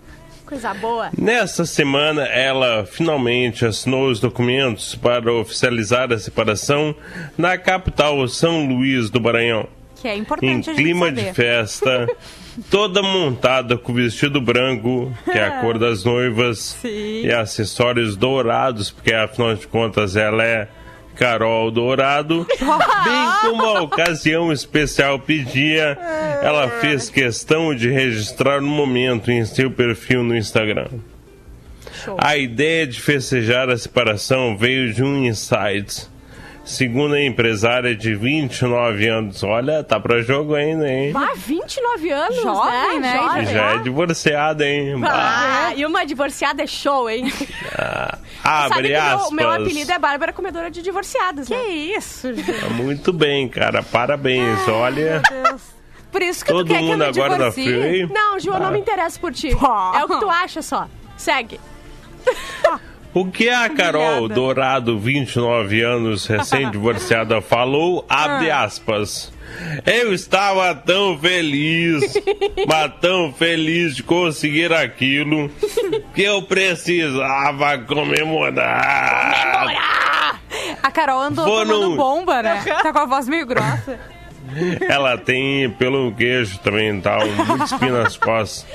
Coisa 0.46 0.74
boa. 0.74 1.10
Nessa 1.18 1.66
semana, 1.66 2.24
ela 2.26 2.86
finalmente 2.86 3.66
assinou 3.66 4.10
os 4.10 4.20
documentos 4.20 4.94
para 4.96 5.32
oficializar 5.34 6.12
a 6.12 6.18
separação 6.20 6.94
na 7.38 7.58
capital 7.58 8.28
São 8.28 8.66
Luís 8.68 9.10
do 9.10 9.22
Maranhão. 9.22 9.68
Que 10.02 10.08
é 10.10 10.16
Em 10.16 10.20
importante 10.20 10.66
gente 10.66 10.76
clima 10.76 11.06
saber. 11.08 11.24
de 11.24 11.34
festa, 11.34 12.08
toda 12.70 13.02
montada 13.02 13.78
com 13.78 13.94
vestido 13.94 14.42
branco, 14.42 15.12
que 15.24 15.32
é 15.38 15.46
a 15.46 15.62
cor 15.62 15.80
das 15.80 16.04
noivas, 16.04 16.78
Sim. 16.82 17.22
e 17.26 17.32
acessórios 17.32 18.18
dourados, 18.18 18.92
porque 18.92 19.14
afinal 19.14 19.56
de 19.56 19.66
contas 19.66 20.16
ela 20.18 20.44
é 20.44 20.68
Carol 21.16 21.72
Dourado. 21.72 22.46
Bem 22.60 23.28
como 23.42 23.64
a 23.64 23.82
ocasião 23.82 24.52
especial 24.52 25.20
pedia, 25.20 25.98
ela 26.42 26.70
fez 26.82 27.10
questão 27.10 27.74
de 27.76 27.90
registrar 27.90 28.60
o 28.60 28.68
momento 28.68 29.32
em 29.32 29.46
seu 29.46 29.72
perfil 29.72 30.24
no 30.24 30.36
Instagram. 30.36 30.88
A 32.18 32.36
ideia 32.38 32.86
de 32.86 33.00
festejar 33.00 33.70
a 33.70 33.78
separação 33.78 34.58
veio 34.58 34.94
de 34.94 35.04
um 35.04 35.26
insight. 35.26 36.08
Segundo 36.66 37.14
a 37.16 37.22
empresária 37.22 37.94
de 37.94 38.16
29 38.16 39.08
anos, 39.10 39.44
olha, 39.44 39.84
tá 39.84 40.00
pra 40.00 40.22
jogo 40.22 40.56
ainda, 40.56 40.88
hein? 40.90 41.12
Ah, 41.14 41.34
29 41.36 42.10
anos, 42.10 42.42
Jovem, 42.42 43.00
né? 43.02 43.18
Jovem. 43.18 43.46
Já 43.48 43.74
é 43.74 43.78
divorciada, 43.80 44.66
hein? 44.66 44.98
Bah, 45.00 45.10
Ah, 45.68 45.74
e 45.76 45.86
uma 45.86 46.06
divorciada 46.06 46.64
é 46.64 46.68
show, 46.68 47.10
hein? 47.10 47.30
Sabe 47.30 48.18
abre 48.44 48.88
que 48.88 48.94
o 48.94 49.02
meu, 49.02 49.02
aspas. 49.02 49.28
o 49.30 49.34
meu 49.34 49.50
apelido 49.52 49.92
é 49.92 50.00
Bárbara 50.00 50.32
Comedora 50.32 50.72
de 50.72 50.82
Divorciados, 50.82 51.48
Que 51.50 51.54
né? 51.54 51.68
isso, 51.70 52.34
gente. 52.34 52.66
Muito 52.72 53.12
bem, 53.12 53.50
cara, 53.50 53.84
parabéns. 53.84 54.66
Olha, 54.70 55.22
Por 56.14 56.22
isso 56.22 56.46
que 56.46 56.52
tu 56.52 56.58
todo 56.60 56.68
quer 56.68 56.78
que 56.78 56.84
eu 56.84 56.88
mundo 56.88 57.00
me 57.00 57.06
agora 57.10 57.30
na 57.32 57.50
divorcie. 57.50 57.64
Freeway. 57.66 58.08
Não, 58.08 58.40
Ju, 58.40 58.52
eu 58.52 58.60
não 58.62 58.72
me 58.72 58.80
interesso 58.80 59.20
por 59.20 59.34
ti. 59.34 59.50
É 59.50 60.04
o 60.04 60.08
que 60.08 60.18
tu 60.20 60.30
acha 60.30 60.62
só. 60.62 60.88
Segue. 61.18 61.60
O 63.14 63.26
que 63.26 63.48
a 63.50 63.70
Carol 63.70 64.02
Humilhada. 64.20 64.34
Dourado, 64.34 64.98
29 65.00 65.82
anos, 65.82 66.26
recém-divorciada, 66.26 67.40
falou, 67.46 68.04
abre 68.10 68.50
Ah. 68.50 68.64
aspas. 68.64 69.32
Eu 69.86 70.12
estava 70.14 70.74
tão 70.74 71.16
feliz, 71.20 72.02
mas 72.68 72.92
tão 73.00 73.32
feliz 73.32 73.96
de 73.96 74.02
conseguir 74.02 74.74
aquilo, 74.74 75.48
que 76.16 76.24
eu 76.24 76.42
precisava 76.42 77.78
comemorar. 78.88 80.40
A 80.82 80.90
Carol 80.92 81.22
andou 81.22 81.46
tomando 81.46 81.90
no- 81.90 81.96
bomba, 81.96 82.42
né? 82.42 82.64
Tá 82.82 82.92
com 82.92 83.00
a 83.00 83.06
voz 83.06 83.28
meio 83.28 83.46
grossa. 83.46 84.00
Ela 84.90 85.18
tem 85.18 85.70
pelo 85.70 86.12
queijo 86.14 86.58
também, 86.60 87.00
tá? 87.00 87.18
Muito 87.48 87.64
espinho 87.64 87.94
nas 88.04 88.18
costas. 88.18 88.66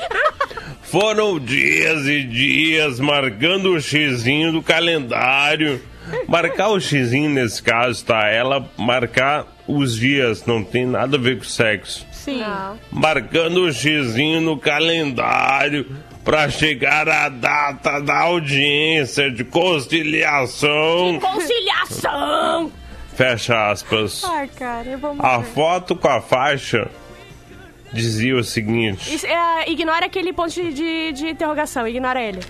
Foram 0.91 1.39
dias 1.39 2.07
e 2.07 2.23
dias 2.23 2.99
marcando 2.99 3.75
o 3.75 3.81
xizinho 3.81 4.53
do 4.53 4.63
calendário. 4.63 5.83
Marcar 6.27 6.69
o 6.69 6.81
xizinho 6.81 7.29
nesse 7.29 7.63
caso, 7.63 8.03
tá? 8.07 8.27
Ela 8.29 8.67
marcar 8.79 9.47
os 9.67 9.95
dias, 9.97 10.47
não 10.47 10.65
tem 10.65 10.87
nada 10.87 11.19
a 11.19 11.21
ver 11.21 11.37
com 11.37 11.45
sexo. 11.45 12.07
Sim. 12.11 12.43
Marcando 12.91 13.65
o 13.67 13.73
xizinho 13.73 14.41
no 14.41 14.57
calendário 14.59 15.87
pra 16.25 16.49
chegar 16.49 17.07
a 17.07 17.29
data 17.29 18.01
da 18.01 18.21
audiência 18.23 19.31
de 19.31 19.45
conciliação. 19.45 21.19
Conciliação! 21.21 22.73
Fecha 23.15 23.71
aspas. 23.71 24.23
Ai, 24.25 24.49
cara, 24.49 24.89
eu 24.89 24.99
vou 24.99 25.11
A 25.11 25.15
morrer. 25.15 25.45
foto 25.53 25.95
com 25.97 26.09
a 26.09 26.21
faixa 26.23 26.89
dizia 27.93 28.37
o 28.37 28.45
seguinte: 28.45 29.15
Isso, 29.15 29.27
é, 29.27 29.71
ignora 29.71 30.07
aquele 30.07 30.33
ponto 30.33 30.51
de, 30.53 30.73
de, 30.73 31.13
de 31.13 31.29
interrogação, 31.29 31.87
ignora 31.87 32.21
ele. 32.23 32.41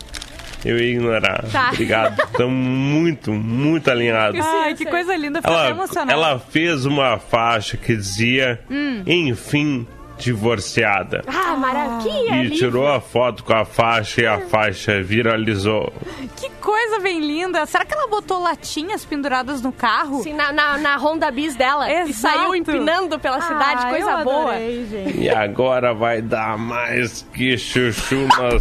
eu 0.64 0.79
ia 0.79 0.90
ignorar. 0.92 1.44
Tá. 1.51 1.70
Obrigado. 1.72 2.20
Estamos 2.31 2.55
muito, 2.55 3.33
muito 3.33 3.90
alinhados. 3.90 4.44
Ai, 4.44 4.74
que 4.74 4.85
coisa 4.85 5.14
linda. 5.16 5.40
Ela, 5.44 5.70
emocionada. 5.70 6.12
ela 6.12 6.38
fez 6.38 6.85
uma 6.87 7.18
faixa 7.18 7.77
que 7.77 7.94
dizia, 7.96 8.61
Hum. 8.70 9.03
enfim, 9.07 9.87
divorciada. 10.18 11.22
Ah, 11.26 11.57
maravilha! 11.57 12.44
E 12.44 12.50
tirou 12.50 12.87
a 12.87 13.00
foto 13.00 13.42
com 13.44 13.52
a 13.52 13.64
faixa 13.64 14.22
e 14.22 14.26
a 14.26 14.40
faixa 14.40 15.02
viralizou. 15.02 15.92
Que 16.37 16.50
coisa 16.61 16.98
bem 16.98 17.20
linda. 17.20 17.64
Será 17.66 17.85
que 17.85 17.94
ela 17.94 18.07
botou 18.09 18.40
latinhas 18.42 19.04
penduradas 19.04 19.62
no 19.62 19.72
carro? 19.72 20.20
Assim, 20.20 20.33
na, 20.33 20.52
na, 20.52 20.78
na 20.78 20.96
Honda 20.96 21.31
Bis 21.31 21.54
dela. 21.54 21.90
E 21.90 22.09
Exato. 22.11 22.37
saiu 22.38 22.54
empinando 22.54 23.18
pela 23.18 23.40
cidade, 23.40 23.83
Ah, 23.87 23.90
coisa 23.90 24.11
eu 24.11 24.24
boa. 24.24 24.50
adorei, 24.52 24.87
gente. 24.87 25.18
E 25.20 25.31
agora 25.31 25.94
vai 25.94 26.20
dar 26.20 26.59
mais 26.59 27.26
que 27.33 27.57
chuchu 27.57 28.26
na. 28.26 28.59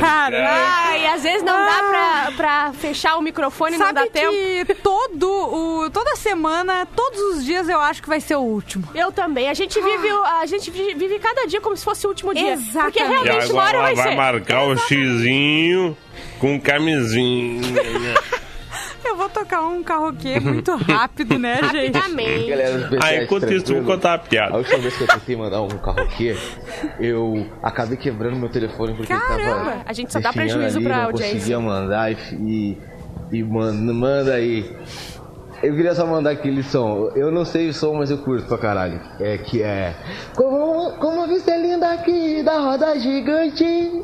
Caralho. 0.00 0.36
Ai, 0.48 1.06
às 1.08 1.22
vezes 1.22 1.42
não 1.42 1.52
dá 1.56 1.82
pra, 1.90 2.32
pra 2.36 2.72
fechar 2.74 3.16
o 3.16 3.22
microfone, 3.22 3.76
não 3.76 3.86
Sabe 3.86 4.00
dá 4.00 4.06
tempo. 4.06 4.32
que 4.66 4.74
todo 4.82 5.24
o, 5.28 5.90
toda 5.90 6.16
semana, 6.16 6.86
todos 6.94 7.20
os 7.36 7.44
dias 7.44 7.68
eu 7.68 7.80
acho 7.80 8.02
que 8.02 8.08
vai 8.08 8.20
ser 8.20 8.36
o 8.36 8.40
último. 8.40 8.84
Eu 8.94 9.12
também. 9.12 9.48
A 9.48 9.54
gente 9.54 9.80
vive, 9.80 10.12
o- 10.12 10.24
a 10.24 10.46
gente 10.46 10.70
vi- 10.70 10.83
vive 10.94 11.18
cada 11.18 11.46
dia 11.46 11.60
como 11.60 11.76
se 11.76 11.84
fosse 11.84 12.06
o 12.06 12.10
último 12.10 12.34
dia. 12.34 12.52
Exatamente. 12.52 12.92
Porque 12.92 13.02
realmente 13.02 13.52
uma 13.52 13.62
hora 13.62 13.78
agora 13.78 13.82
vai 13.82 13.92
ela 13.92 14.02
vai 14.02 14.08
ser. 14.10 14.16
marcar 14.16 14.64
o 14.68 14.76
xizinho 14.76 15.96
com 16.38 16.60
camisinha. 16.60 17.62
Eu 19.04 19.10
eu 19.14 19.16
vou 19.16 19.28
tocar 19.28 19.62
um 19.62 19.82
karaokê 19.82 20.40
muito 20.40 20.74
rápido, 20.76 21.38
né, 21.38 21.60
gente? 21.70 21.96
Rapidamente. 21.96 22.48
Galera 22.50 22.78
PCS, 22.88 23.00
Ah, 23.04 23.22
enquanto 23.22 23.52
isso, 23.52 23.74
vou 23.74 23.84
contar 23.84 24.08
uma 24.08 24.14
A 24.14 24.18
piada. 24.18 24.56
última 24.56 24.78
vez 24.78 24.96
que 24.96 25.02
eu 25.04 25.06
tentei 25.06 25.36
mandar 25.36 25.62
um 25.62 25.68
karaokê, 25.68 26.36
eu 26.98 27.46
acabei 27.62 27.96
quebrando 27.96 28.36
meu 28.36 28.48
telefone 28.48 28.94
porque 28.94 29.12
Caramba! 29.12 29.40
ele 29.40 29.50
tava. 29.50 29.82
A 29.86 29.92
gente 29.92 30.12
só 30.12 30.18
dá 30.20 30.32
prejuízo 30.32 30.76
ali, 30.78 30.84
pra 30.86 30.96
não 30.96 31.04
audiência. 31.04 31.34
conseguia 31.34 31.60
mandar 31.60 32.12
e, 32.12 32.16
e, 32.32 32.78
e 33.32 33.42
manda, 33.44 33.92
manda 33.92 34.34
aí. 34.34 34.74
Eu 35.64 35.74
queria 35.74 35.94
só 35.94 36.04
mandar 36.04 36.30
aquele 36.32 36.62
som. 36.62 37.10
Eu 37.16 37.30
não 37.30 37.42
sei 37.42 37.70
o 37.70 37.72
som, 37.72 37.94
mas 37.94 38.10
eu 38.10 38.18
curto 38.18 38.46
pra 38.46 38.58
caralho. 38.58 39.00
É 39.18 39.38
que 39.38 39.62
é. 39.62 39.94
Como, 40.36 40.92
como 40.98 41.22
a 41.22 41.26
vista 41.26 41.52
é 41.52 41.58
linda 41.58 41.90
aqui 41.90 42.42
da 42.42 42.58
roda 42.58 42.98
gigante. 42.98 44.02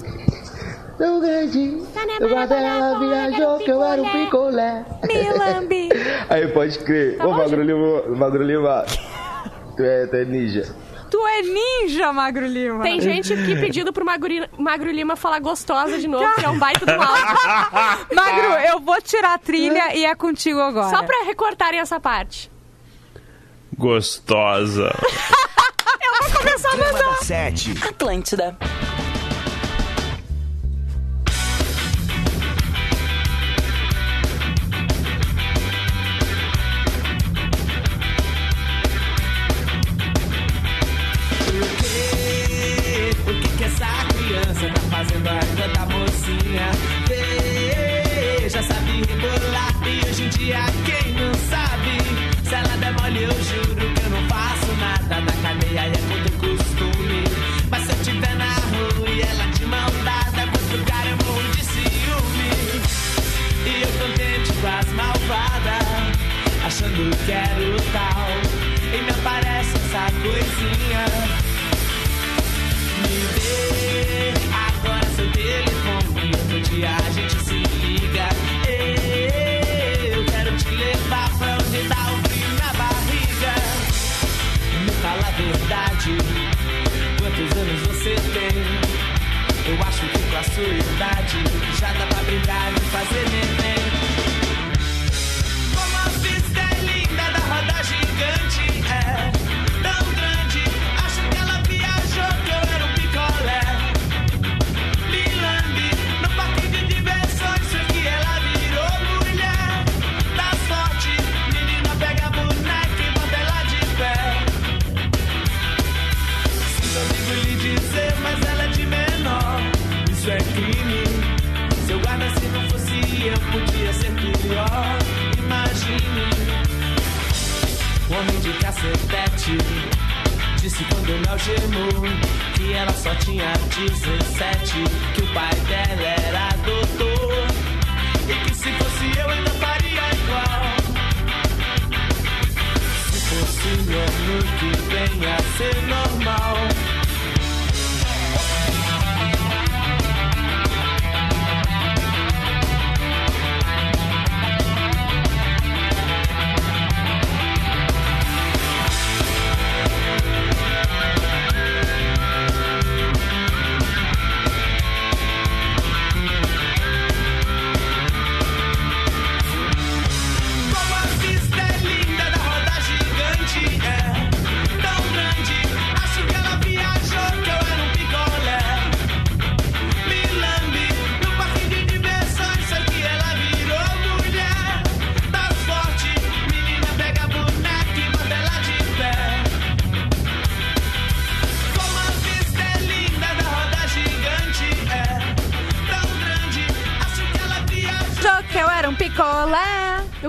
Tão 0.97 1.21
grande. 1.21 1.83
Eu 2.19 2.29
guardei 2.31 2.59
ela 2.59 2.99
viajou 2.99 3.59
que 3.59 3.71
eu 3.71 3.83
era 3.83 4.03
um 4.03 4.09
picolé. 4.11 4.87
Me 5.07 5.39
lambe. 5.39 5.89
Aí 6.31 6.49
pode 6.49 6.79
crer. 6.79 7.19
Tá 7.19 7.27
Ô, 7.27 7.33
Magro 7.33 7.63
Lima, 7.63 8.03
Magro 8.17 8.43
Lima. 8.43 8.85
Tu 9.77 9.85
é, 9.85 10.07
tu 10.07 10.17
é 10.17 10.25
ninja. 10.25 10.67
Tu 11.11 11.27
é 11.27 11.43
ninja, 11.43 12.13
Magro 12.13 12.47
Lima. 12.47 12.83
Tem 12.83 13.01
gente 13.01 13.35
que 13.35 13.57
pedindo 13.57 13.93
pro 13.93 14.05
Magro, 14.05 14.31
Magro 14.59 14.91
Lima 14.91 15.17
falar 15.17 15.41
gostosa 15.41 15.99
de 15.99 16.07
novo, 16.07 16.33
que 16.35 16.45
é 16.45 16.49
um 16.49 16.59
baita 16.59 16.87
do 16.87 16.93
áudio. 16.93 18.07
Magro, 18.15 18.53
eu 18.69 18.81
vou 18.81 19.01
tirar 19.03 19.35
a 19.35 19.39
trilha 19.39 19.95
e 19.97 20.05
é 20.05 20.15
contigo 20.15 20.61
agora. 20.61 20.97
Só 20.97 21.03
pra 21.03 21.25
recortarem 21.25 21.81
essa 21.81 21.99
parte. 21.99 22.51
Gostosa. 23.77 24.95
Programa 26.63 26.99
da 26.99 27.17
Sete. 27.25 27.75
Atlântida. 27.83 28.57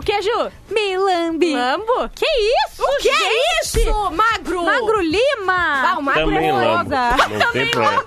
O 0.02 0.04
que, 0.04 0.20
Ju? 0.24 0.52
Me 0.72 0.98
lambe. 0.98 1.54
Lambo? 1.54 2.10
Que 2.16 2.26
isso, 2.26 2.82
O 2.84 2.98
que 2.98 3.04
gente? 3.04 3.24
é 3.24 3.62
isso? 3.64 4.12
Magro! 4.12 4.64
Magro 4.66 5.00
Lima. 5.00 5.92
Ah, 5.92 5.96
o 6.00 6.02
magro 6.02 6.26
Também 6.26 6.50
é 6.50 6.52
lambo. 6.52 6.90
rosa. 6.90 7.28
Não 7.38 7.52
tem 7.52 7.70
problema. 7.70 8.04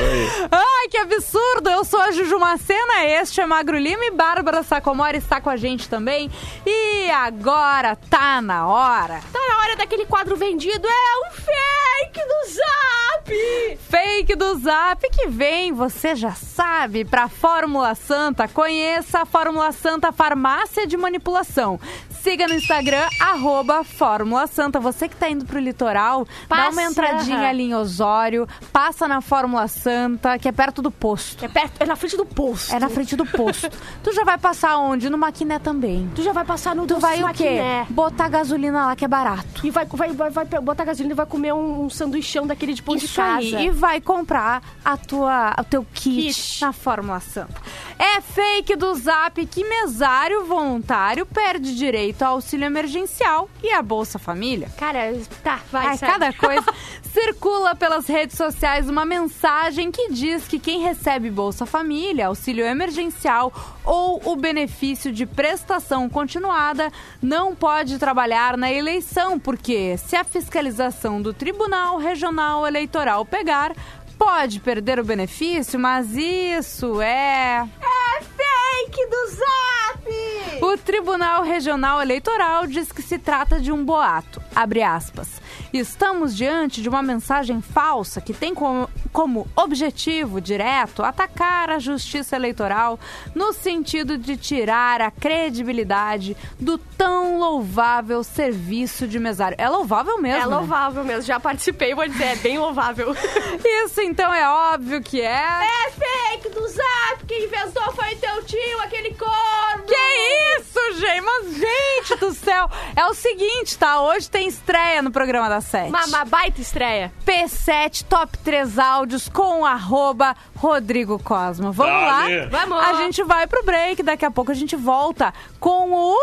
Oi. 0.00 0.48
Ai, 0.50 0.88
que 0.88 0.98
absurdo! 0.98 1.70
Eu 1.70 1.84
sou 1.84 2.00
a 2.00 2.10
Juju 2.10 2.38
Macena, 2.38 3.04
este 3.04 3.40
é 3.40 3.46
Magro 3.46 3.78
Lima 3.78 4.04
e 4.04 4.10
Bárbara 4.10 4.62
Sacomori 4.62 5.18
está 5.18 5.40
com 5.40 5.48
a 5.48 5.56
gente 5.56 5.88
também. 5.88 6.30
E 6.64 7.10
agora 7.10 7.96
tá 7.96 8.42
na 8.42 8.66
hora. 8.66 9.20
Tá 9.32 9.38
na 9.48 9.58
hora 9.58 9.76
daquele 9.76 10.04
quadro 10.04 10.36
vendido. 10.36 10.86
É 10.86 11.26
um 11.26 11.30
fake 11.32 12.20
do 12.28 12.52
Zap! 12.52 13.78
Fake 13.88 14.36
do 14.36 14.58
Zap 14.58 15.08
que 15.10 15.26
vem, 15.28 15.72
você 15.72 16.14
já 16.14 16.32
sabe, 16.32 17.04
pra 17.04 17.28
Fórmula 17.28 17.94
Santa. 17.94 18.46
Conheça 18.46 19.20
a 19.20 19.26
Fórmula 19.26 19.72
Santa 19.72 20.12
Farmácia 20.12 20.86
de 20.86 20.96
Manipulação. 20.96 21.80
Siga 22.26 22.48
no 22.48 22.54
Instagram, 22.54 23.06
arroba 23.20 23.84
Fórmula 23.84 24.48
Santa. 24.48 24.80
Você 24.80 25.08
que 25.08 25.14
tá 25.14 25.30
indo 25.30 25.44
pro 25.44 25.60
litoral, 25.60 26.26
dá 26.48 26.56
Passa. 26.56 26.70
uma 26.72 26.82
entradinha 26.82 27.48
ali 27.48 27.62
em 27.62 27.74
Osório, 27.76 28.48
passa 28.72 29.06
na 29.06 29.20
Fórmula 29.20 29.68
Santa, 29.68 30.36
que 30.36 30.48
é 30.48 30.50
perto 30.50 30.82
do 30.82 30.90
posto. 30.90 31.44
É, 31.44 31.46
perto, 31.46 31.80
é 31.80 31.86
na 31.86 31.94
frente 31.94 32.16
do 32.16 32.26
posto. 32.26 32.74
É 32.74 32.80
na 32.80 32.88
frente 32.88 33.14
do 33.14 33.24
posto. 33.24 33.70
tu 34.02 34.12
já 34.12 34.24
vai 34.24 34.36
passar 34.38 34.76
onde? 34.76 35.08
No 35.08 35.16
Maquiné 35.16 35.60
também. 35.60 36.10
Tu 36.16 36.24
já 36.24 36.32
vai 36.32 36.44
passar 36.44 36.74
no 36.74 36.84
Tu 36.84 36.98
vai 36.98 37.14
o 37.14 37.32
quê? 37.32 37.44
Maquiné. 37.44 37.86
Botar 37.90 38.28
gasolina 38.28 38.86
lá 38.86 38.96
que 38.96 39.04
é 39.04 39.08
barato. 39.08 39.64
E 39.64 39.70
vai, 39.70 39.84
vai, 39.84 40.12
vai, 40.12 40.30
vai 40.30 40.44
botar 40.60 40.84
gasolina 40.84 41.12
e 41.12 41.16
vai 41.16 41.26
comer 41.26 41.54
um, 41.54 41.84
um 41.84 41.88
sanduichão 41.88 42.44
daquele 42.44 42.74
de 42.74 42.82
pão 42.82 42.96
de 42.96 43.06
casa. 43.06 43.56
aí. 43.56 43.66
E 43.66 43.70
vai 43.70 44.00
comprar 44.00 44.64
a 44.84 44.96
tua, 44.96 45.54
o 45.60 45.62
teu 45.62 45.86
kit, 45.94 46.34
Kit. 46.34 46.60
na 46.60 46.72
Fórmula 46.72 47.20
Santa. 47.20 47.54
É 47.96 48.20
fake 48.20 48.74
do 48.74 48.92
Zap 48.96 49.46
que 49.46 49.62
mesário 49.62 50.44
voluntário 50.44 51.24
perde 51.24 51.72
direito 51.74 52.15
ao 52.22 52.34
auxílio 52.34 52.66
emergencial 52.66 53.48
e 53.62 53.72
à 53.72 53.82
Bolsa 53.82 54.18
Família. 54.18 54.70
Cara, 54.76 55.12
tá, 55.42 55.60
vai, 55.70 55.88
Ai, 55.88 55.98
cada 55.98 56.32
coisa. 56.32 56.66
Circula 57.12 57.74
pelas 57.74 58.06
redes 58.06 58.36
sociais 58.36 58.88
uma 58.90 59.04
mensagem 59.04 59.90
que 59.90 60.10
diz 60.10 60.46
que 60.46 60.58
quem 60.58 60.82
recebe 60.82 61.30
Bolsa 61.30 61.64
Família, 61.64 62.26
auxílio 62.26 62.64
emergencial 62.64 63.52
ou 63.84 64.20
o 64.24 64.36
benefício 64.36 65.12
de 65.12 65.24
prestação 65.24 66.08
continuada 66.08 66.92
não 67.22 67.54
pode 67.54 67.98
trabalhar 67.98 68.56
na 68.56 68.70
eleição, 68.70 69.38
porque 69.38 69.96
se 69.96 70.16
a 70.16 70.24
fiscalização 70.24 71.22
do 71.22 71.32
Tribunal 71.32 71.98
Regional 71.98 72.66
Eleitoral 72.66 73.24
pegar, 73.24 73.72
pode 74.18 74.60
perder 74.60 74.98
o 74.98 75.04
benefício, 75.04 75.78
mas 75.78 76.14
isso 76.14 77.00
é. 77.00 77.66
É 77.80 78.35
fake 78.76 79.06
do 79.06 79.30
Zap! 79.30 80.62
O 80.62 80.76
Tribunal 80.76 81.42
Regional 81.42 82.00
Eleitoral 82.02 82.66
diz 82.66 82.92
que 82.92 83.02
se 83.02 83.18
trata 83.18 83.58
de 83.58 83.72
um 83.72 83.84
boato. 83.84 84.42
Abre 84.54 84.82
aspas. 84.82 85.40
Estamos 85.78 86.36
diante 86.36 86.80
de 86.80 86.88
uma 86.88 87.02
mensagem 87.02 87.60
falsa 87.60 88.20
que 88.20 88.32
tem 88.32 88.54
como, 88.54 88.88
como 89.12 89.46
objetivo 89.54 90.40
direto 90.40 91.02
atacar 91.02 91.70
a 91.70 91.78
justiça 91.78 92.34
eleitoral 92.34 92.98
no 93.34 93.52
sentido 93.52 94.16
de 94.16 94.36
tirar 94.36 95.00
a 95.00 95.10
credibilidade 95.10 96.36
do 96.58 96.78
tão 96.78 97.38
louvável 97.38 98.24
serviço 98.24 99.06
de 99.06 99.18
mesário. 99.18 99.56
É 99.58 99.68
louvável 99.68 100.20
mesmo. 100.20 100.42
É 100.42 100.46
né? 100.48 100.56
louvável 100.56 101.04
mesmo, 101.04 101.22
já 101.22 101.38
participei, 101.38 101.94
vou 101.94 102.08
dizer, 102.08 102.24
é 102.24 102.36
bem 102.36 102.58
louvável. 102.58 103.14
Isso 103.84 104.00
então 104.00 104.32
é 104.32 104.48
óbvio 104.48 105.02
que 105.02 105.20
é. 105.20 105.26
É 105.26 105.90
fake 105.90 106.48
do 106.50 106.66
Zap, 106.68 107.26
quem 107.26 107.44
inventou 107.44 107.92
foi 107.92 108.14
teu 108.16 108.42
tio, 108.44 108.80
aquele 108.82 109.14
corno! 109.14 109.84
Que 109.86 110.58
isso, 110.58 111.00
gente? 111.00 111.20
Mas, 111.20 111.54
gente 111.54 112.20
do 112.20 112.32
céu, 112.32 112.70
é 112.94 113.06
o 113.06 113.14
seguinte, 113.14 113.76
tá? 113.78 114.00
Hoje 114.00 114.28
tem 114.28 114.48
estreia 114.48 115.02
no 115.02 115.10
programa 115.10 115.48
da 115.48 115.60
Uma 116.06 116.24
baita 116.24 116.60
estreia. 116.60 117.12
P7 117.26 118.04
Top 118.04 118.36
3 118.38 118.78
áudios 118.78 119.28
com 119.28 119.64
arroba 119.64 120.36
Rodrigo 120.56 121.18
Cosmo. 121.18 121.72
Vamos 121.72 121.92
Dale. 121.92 122.40
lá? 122.40 122.46
Vamos. 122.46 122.84
A 122.84 122.94
gente 122.94 123.22
vai 123.24 123.46
pro 123.46 123.64
break, 123.64 124.02
daqui 124.02 124.24
a 124.24 124.30
pouco 124.30 124.50
a 124.52 124.54
gente 124.54 124.76
volta 124.76 125.32
com 125.58 125.92
o... 125.92 126.16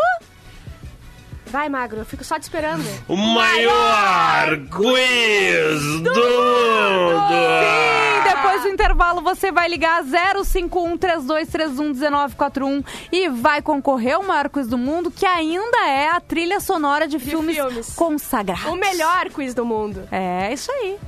Vai, 1.46 1.68
Magro, 1.68 2.00
eu 2.00 2.04
fico 2.04 2.24
só 2.24 2.38
te 2.38 2.42
esperando. 2.42 2.84
O 3.06 3.16
maior 3.16 4.56
quiz 4.70 5.80
do 6.02 6.10
mundo! 6.10 7.24
Sim, 7.28 8.22
depois 8.24 8.62
do 8.62 8.68
intervalo 8.68 9.20
você 9.22 9.52
vai 9.52 9.68
ligar 9.68 10.02
051 10.02 10.96
3231 10.96 11.92
1941 11.92 12.82
e 13.12 13.28
vai 13.28 13.62
concorrer 13.62 14.14
ao 14.14 14.22
maior 14.22 14.48
quiz 14.48 14.66
do 14.66 14.78
mundo, 14.78 15.10
que 15.10 15.26
ainda 15.26 15.86
é 15.86 16.08
a 16.08 16.20
trilha 16.20 16.58
sonora 16.60 17.06
de, 17.06 17.18
filmes, 17.18 17.56
filmes. 17.56 17.94
consagrados. 17.94 18.66
O 18.66 18.74
melhor 18.74 19.28
quiz 19.30 19.54
do 19.54 19.64
mundo. 19.64 20.08
É 20.10 20.52
isso 20.52 20.70
aí. 20.72 20.98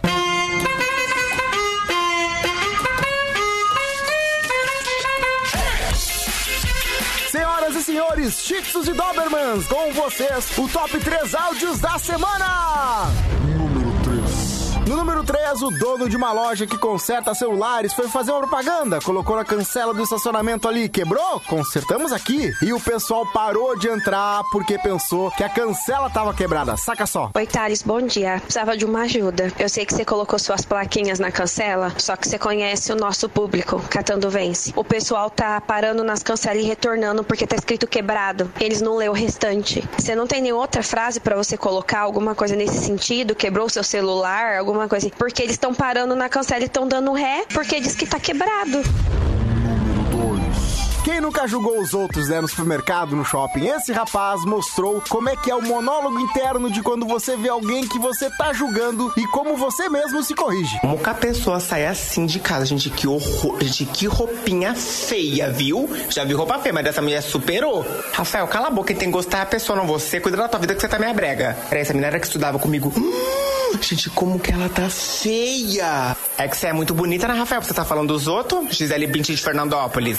Senhoras 7.37 7.77
e 7.77 7.83
senhores, 7.83 8.43
Chitsus 8.43 8.89
e 8.89 8.95
Dobermans, 8.95 9.67
com 9.67 9.93
vocês, 9.93 10.57
o 10.57 10.67
top 10.69 10.99
3 10.99 11.35
áudios 11.35 11.79
da 11.81 11.99
semana! 11.99 13.26
Número 14.97 14.97
3. 14.97 14.97
No 14.97 15.05
número 15.05 15.25
3, 15.25 15.63
o 15.63 15.71
dono 15.71 16.09
de 16.09 16.17
uma 16.17 16.33
loja 16.33 16.67
que 16.67 16.79
conserta 16.79 17.35
celulares 17.35 17.93
foi 17.93 18.09
fazer 18.09 18.31
uma 18.31 18.41
propaganda, 18.41 18.99
colocou 19.01 19.37
na 19.37 19.45
cancela 19.45 19.93
do 19.93 20.03
estacionamento 20.03 20.67
ali, 20.67 20.89
quebrou? 20.89 21.41
Consertamos 21.47 22.13
aqui. 22.13 22.51
E 22.63 22.73
o 22.73 22.81
pessoal 22.81 23.27
parou 23.33 23.79
de 23.79 23.89
entrar 23.89 24.43
porque 24.51 24.79
pensou 24.79 25.31
que 25.33 25.45
a 25.45 25.49
cancela 25.49 26.09
tava 26.09 26.33
quebrada. 26.33 26.77
Saca 26.77 27.07
só. 27.07 27.31
Oi, 27.35 27.47
Thales, 27.47 27.83
bom 27.83 28.01
dia. 28.01 28.41
Precisava 28.41 28.77
de 28.77 28.85
uma 28.85 29.03
ajuda. 29.03 29.53
Eu 29.59 29.69
sei 29.69 29.85
que 29.85 29.95
você 29.95 30.05
colocou 30.05 30.39
suas 30.39 30.65
plaquinhas 30.65 31.19
na 31.19 31.31
cancela, 31.31 31.93
só 31.99 32.17
que 32.17 32.27
você 32.27 32.39
conhece 32.39 32.91
o 32.93 32.97
nosso 32.97 33.29
público, 33.29 33.83
Catando 33.91 34.31
Vence. 34.31 34.73
O 34.77 34.85
pessoal 34.85 35.29
tá 35.29 35.61
parando 35.61 36.03
nas 36.03 36.23
cancelas 36.23 36.63
e 36.63 36.67
retornando 36.67 37.23
porque 37.23 37.47
tá 37.47 37.57
escrito 37.57 37.87
quebrado. 37.87 38.51
Eles 38.59 38.81
não 38.81 38.97
leu 38.97 39.13
o 39.13 39.15
restante. 39.15 39.87
Você 39.99 40.15
não 40.15 40.27
tem 40.27 40.41
nenhuma 40.41 40.63
outra 40.63 40.83
frase 40.83 41.21
pra 41.21 41.37
você 41.37 41.57
colocar 41.57 42.01
alguma 42.01 42.35
coisa 42.35 42.57
nesse 42.57 42.79
sentido? 42.79 43.35
Quebrou 43.35 43.69
seu 43.69 43.85
celular, 43.85 44.57
alguma 44.57 44.86
coisa? 44.89 45.07
assim? 45.07 45.17
Porque 45.17 45.43
eles 45.43 45.53
estão 45.53 45.75
parando 45.75 46.15
na 46.15 46.29
cancela 46.29 46.63
e 46.63 46.67
estão 46.67 46.87
dando 46.87 47.13
ré 47.13 47.45
porque 47.53 47.81
diz 47.81 47.95
que 47.95 48.07
tá 48.07 48.19
quebrado. 48.19 48.83
Quem 51.07 51.21
nunca 51.21 51.47
julgou 51.47 51.81
os 51.81 51.95
outros, 51.95 52.29
né, 52.29 52.41
no 52.41 52.49
supermercado, 52.49 53.15
no 53.15 53.25
shopping? 53.25 53.69
Esse 53.69 53.93
rapaz 53.93 54.45
mostrou 54.45 55.01
como 55.09 55.29
é 55.29 55.37
que 55.37 55.49
é 55.49 55.55
o 55.55 55.63
monólogo 55.63 56.19
interno 56.19 56.69
de 56.69 56.83
quando 56.83 57.07
você 57.07 57.37
vê 57.37 57.49
alguém 57.49 57.87
que 57.87 57.97
você 57.97 58.29
tá 58.29 58.53
julgando 58.53 59.13
e 59.17 59.25
como 59.29 59.57
você 59.57 59.89
mesmo 59.89 60.21
se 60.25 60.35
corrige. 60.35 60.81
Como 60.81 60.99
que 60.99 61.09
a 61.09 61.15
pessoa 61.15 61.61
sai 61.61 61.87
assim 61.87 62.27
de 62.27 62.41
casa, 62.41 62.67
gente? 62.67 62.91
Que 62.91 63.07
horror, 63.07 63.57
gente, 63.63 63.85
que 63.87 64.07
roupinha 64.09 64.75
feia, 64.75 65.49
viu? 65.49 65.89
Já 66.11 66.25
vi 66.25 66.35
roupa 66.35 66.59
feia, 66.59 66.73
mas 66.73 66.83
dessa 66.83 67.01
mulher 67.01 67.23
superou. 67.23 67.87
Rafael, 68.13 68.49
cala 68.49 68.67
a 68.67 68.71
boca, 68.71 68.89
quem 68.89 68.97
tem 68.97 69.09
que 69.09 69.13
gostar 69.13 69.39
é 69.39 69.43
a 69.43 69.47
pessoa, 69.47 69.79
não 69.79 69.87
você. 69.87 70.19
Cuida 70.19 70.37
da 70.37 70.49
tua 70.49 70.59
vida 70.59 70.75
que 70.75 70.81
você 70.81 70.89
tá 70.89 70.99
meia 70.99 71.15
brega. 71.15 71.57
Peraí, 71.69 71.83
essa 71.83 71.95
menina 71.95 72.19
que 72.19 72.27
estudava 72.27 72.59
comigo. 72.59 72.93
Hum, 72.97 73.79
gente, 73.81 74.11
como 74.11 74.41
que 74.41 74.51
ela 74.51 74.69
tá 74.69 74.91
feia. 74.91 76.17
É 76.37 76.49
que 76.49 76.57
você 76.57 76.67
é 76.67 76.73
muito 76.73 76.93
bonita, 76.93 77.29
né, 77.29 77.35
Rafael? 77.35 77.63
Você 77.63 77.73
tá 77.73 77.85
falando 77.85 78.09
dos 78.09 78.27
outros? 78.27 78.75
Gisele 78.75 79.07
Bündchen 79.07 79.37
de 79.37 79.43
Fernandópolis. 79.43 80.19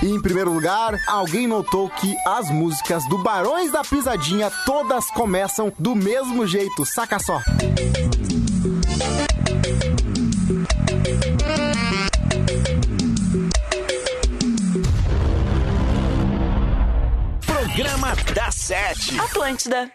E 0.00 0.06
em 0.06 0.22
primeiro 0.22 0.52
lugar, 0.52 0.96
alguém 1.08 1.48
notou 1.48 1.90
que 1.90 2.14
as 2.24 2.48
músicas 2.50 3.06
do 3.08 3.18
Barões 3.18 3.72
da 3.72 3.82
Pisadinha 3.82 4.48
todas 4.64 5.10
começam 5.10 5.72
do 5.76 5.96
mesmo 5.96 6.46
jeito, 6.46 6.86
saca 6.86 7.18
só. 7.18 7.40
Programa 17.44 18.14
da 18.34 18.50
Sete. 18.52 19.18
Atlântida. 19.18 19.90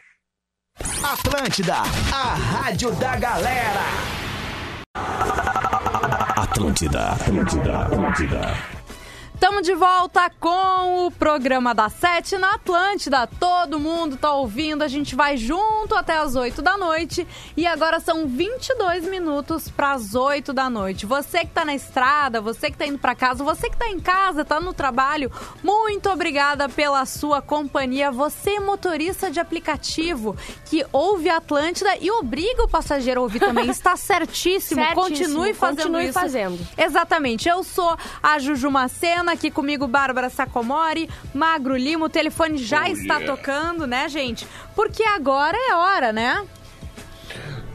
Atlântida, 1.03 1.75
a 2.11 2.33
rádio 2.33 2.91
da 2.95 3.15
galera. 3.15 3.83
Atlântida, 6.35 7.11
Atlântida, 7.11 7.85
Atlântida. 7.85 8.82
Estamos 9.43 9.63
de 9.63 9.75
volta 9.75 10.31
com 10.39 11.05
o 11.05 11.11
programa 11.11 11.75
da 11.75 11.89
Sete 11.89 12.37
na 12.37 12.55
Atlântida. 12.55 13.27
Todo 13.27 13.77
mundo 13.77 14.15
tá 14.15 14.31
ouvindo, 14.31 14.83
a 14.83 14.87
gente 14.87 15.17
vai 15.17 15.35
junto 15.35 15.93
até 15.95 16.15
as 16.15 16.37
8 16.37 16.61
da 16.61 16.77
noite. 16.77 17.27
E 17.57 17.67
agora 17.67 17.99
são 17.99 18.25
22 18.25 19.03
minutos 19.03 19.67
para 19.67 19.91
as 19.91 20.15
8 20.15 20.53
da 20.53 20.69
noite. 20.69 21.05
Você 21.05 21.39
que 21.39 21.47
tá 21.47 21.65
na 21.65 21.75
estrada, 21.75 22.39
você 22.39 22.71
que 22.71 22.77
tá 22.77 22.87
indo 22.87 22.97
para 22.97 23.13
casa, 23.15 23.43
você 23.43 23.69
que 23.69 23.75
tá 23.75 23.89
em 23.89 23.99
casa, 23.99 24.45
tá 24.45 24.61
no 24.61 24.73
trabalho, 24.73 25.29
muito 25.61 26.09
obrigada 26.09 26.69
pela 26.69 27.05
sua 27.05 27.41
companhia. 27.41 28.11
Você, 28.11 28.61
motorista 28.61 29.29
de 29.29 29.41
aplicativo 29.41 30.37
que 30.67 30.85
ouve 30.93 31.27
a 31.29 31.35
Atlântida 31.35 31.97
e 31.99 32.09
obriga 32.09 32.63
o 32.63 32.69
passageiro 32.69 33.19
a 33.19 33.23
ouvir 33.23 33.41
também, 33.41 33.67
está 33.69 33.97
certíssimo. 33.97 34.81
Certíssimo. 34.81 34.95
Continue 34.95 35.53
fazendo 35.53 35.81
Continue 35.81 36.03
isso. 36.05 36.13
fazendo. 36.13 36.67
Exatamente. 36.77 37.49
Eu 37.49 37.61
sou 37.61 37.97
a 38.21 38.39
Juju 38.39 38.71
Macena, 38.71 39.32
aqui 39.33 39.51
comigo 39.51 39.87
Bárbara 39.87 40.29
Sacomori, 40.29 41.09
Magro 41.33 41.75
Lima. 41.75 42.05
O 42.05 42.09
telefone 42.09 42.57
já 42.57 42.83
Oh, 42.83 42.87
está 42.87 43.17
yeah. 43.19 43.25
tocando, 43.25 43.85
né, 43.85 44.07
gente? 44.07 44.47
Porque 44.75 45.03
agora 45.03 45.57
é 45.57 45.75
hora, 45.75 46.11
né? 46.13 46.45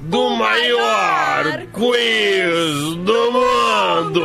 Do 0.01 0.31
maior 0.31 1.67
quiz 1.73 2.95
do 3.05 3.33
mundo! 3.33 4.21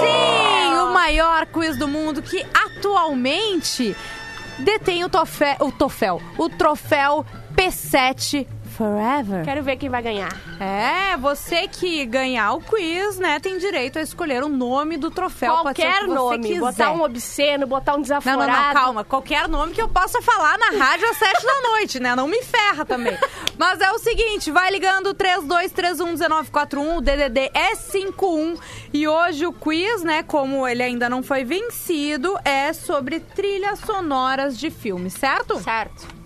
Sim, 0.00 0.74
o 0.80 0.92
maior 0.94 1.46
quiz 1.46 1.76
do 1.76 1.88
mundo 1.88 2.22
que 2.22 2.44
atualmente 2.54 3.96
detém 4.58 5.04
o, 5.04 5.08
tofe- 5.08 5.56
o 5.60 5.72
troféu, 5.72 6.22
o 6.36 6.48
troféu 6.48 7.26
P7 7.54 8.46
Forever. 8.78 9.44
Quero 9.44 9.60
ver 9.60 9.76
quem 9.76 9.88
vai 9.88 10.00
ganhar. 10.00 10.32
É, 10.60 11.16
você 11.16 11.66
que 11.66 12.06
ganhar 12.06 12.52
o 12.52 12.60
quiz, 12.60 13.18
né, 13.18 13.40
tem 13.40 13.58
direito 13.58 13.98
a 13.98 14.02
escolher 14.02 14.44
o 14.44 14.48
nome 14.48 14.96
do 14.96 15.10
troféu. 15.10 15.52
Qualquer 15.62 15.98
que 16.02 16.06
você 16.06 16.14
nome. 16.14 16.46
quiser. 16.46 16.60
Botar 16.60 16.92
um 16.92 17.02
obsceno, 17.02 17.66
botar 17.66 17.94
um 17.94 17.96
Não, 17.96 18.02
desaforado. 18.02 18.40
não, 18.46 18.46
não, 18.46 18.72
calma. 18.72 19.02
Qualquer 19.04 19.48
nome 19.48 19.74
que 19.74 19.82
eu 19.82 19.88
possa 19.88 20.22
falar 20.22 20.56
na 20.58 20.78
rádio 20.78 21.08
às 21.10 21.16
sete 21.16 21.44
da 21.44 21.60
noite, 21.70 21.98
né? 21.98 22.14
Não 22.14 22.28
me 22.28 22.40
ferra 22.44 22.84
também. 22.84 23.18
Mas 23.58 23.80
é 23.80 23.90
o 23.90 23.98
seguinte, 23.98 24.52
vai 24.52 24.70
ligando 24.70 25.12
32311941, 25.12 26.98
o 26.98 27.00
DDD 27.00 27.50
é 27.52 27.74
51. 27.74 28.54
E 28.92 29.08
hoje 29.08 29.44
o 29.44 29.52
quiz, 29.52 30.04
né, 30.04 30.22
como 30.22 30.64
ele 30.68 30.84
ainda 30.84 31.08
não 31.08 31.20
foi 31.20 31.42
vencido, 31.42 32.38
é 32.44 32.72
sobre 32.72 33.18
trilhas 33.18 33.80
sonoras 33.80 34.56
de 34.56 34.70
filmes, 34.70 35.14
certo? 35.14 35.58
Certo. 35.60 36.17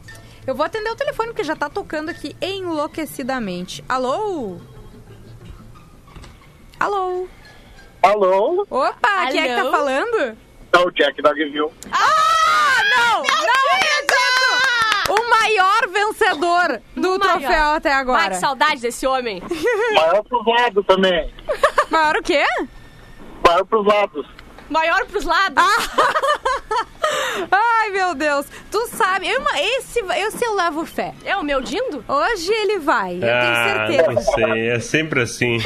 Eu 0.46 0.54
vou 0.54 0.66
atender 0.66 0.90
o 0.90 0.96
telefone 0.96 1.28
porque 1.28 1.44
já 1.44 1.54
tá 1.54 1.68
tocando 1.70 2.08
aqui 2.10 2.36
enlouquecidamente. 2.40 3.84
Alô? 3.88 4.58
Alô? 6.80 7.28
Alô? 8.02 8.66
Opa, 8.68 9.26
quem 9.30 9.40
é 9.40 9.48
que 9.56 9.62
tá 9.62 9.70
falando? 9.70 10.36
É 10.72 10.78
o 10.78 10.90
Jack 10.90 11.22
Dogville. 11.22 11.70
Ah, 11.92 12.82
não! 12.90 13.22
Não 13.22 13.52
acredito! 13.52 14.12
O 15.10 15.30
maior 15.30 15.88
vencedor 15.88 16.80
do 16.96 17.18
maior. 17.18 17.38
troféu 17.38 17.70
até 17.72 17.92
Ai, 17.92 18.00
agora. 18.00 18.30
que 18.30 18.36
saudade 18.36 18.80
desse 18.80 19.06
homem. 19.06 19.40
Maior 19.94 20.24
pros 20.24 20.44
lados 20.46 20.84
também. 20.86 21.32
Maior 21.90 22.16
o 22.16 22.22
quê? 22.22 22.44
Maior 23.46 23.64
pros 23.66 23.86
lados. 23.86 24.26
Maior 24.72 25.04
pros 25.06 25.24
lados. 25.24 25.62
Ai, 27.50 27.90
meu 27.90 28.14
Deus. 28.14 28.46
Tu 28.70 28.86
sabe, 28.88 29.28
eu, 29.28 29.40
esse, 29.56 30.00
esse 30.00 30.44
eu 30.44 30.54
levo 30.54 30.84
fé. 30.86 31.14
É 31.24 31.36
o 31.36 31.42
meu 31.44 31.60
dindo? 31.60 32.02
Hoje 32.08 32.50
ele 32.50 32.78
vai, 32.78 33.16
eu 33.16 33.28
Ah, 33.28 33.86
tenho 33.86 34.02
não 34.14 34.22
certeza. 34.22 34.32
sei, 34.32 34.68
é 34.70 34.80
sempre 34.80 35.20
assim. 35.22 35.58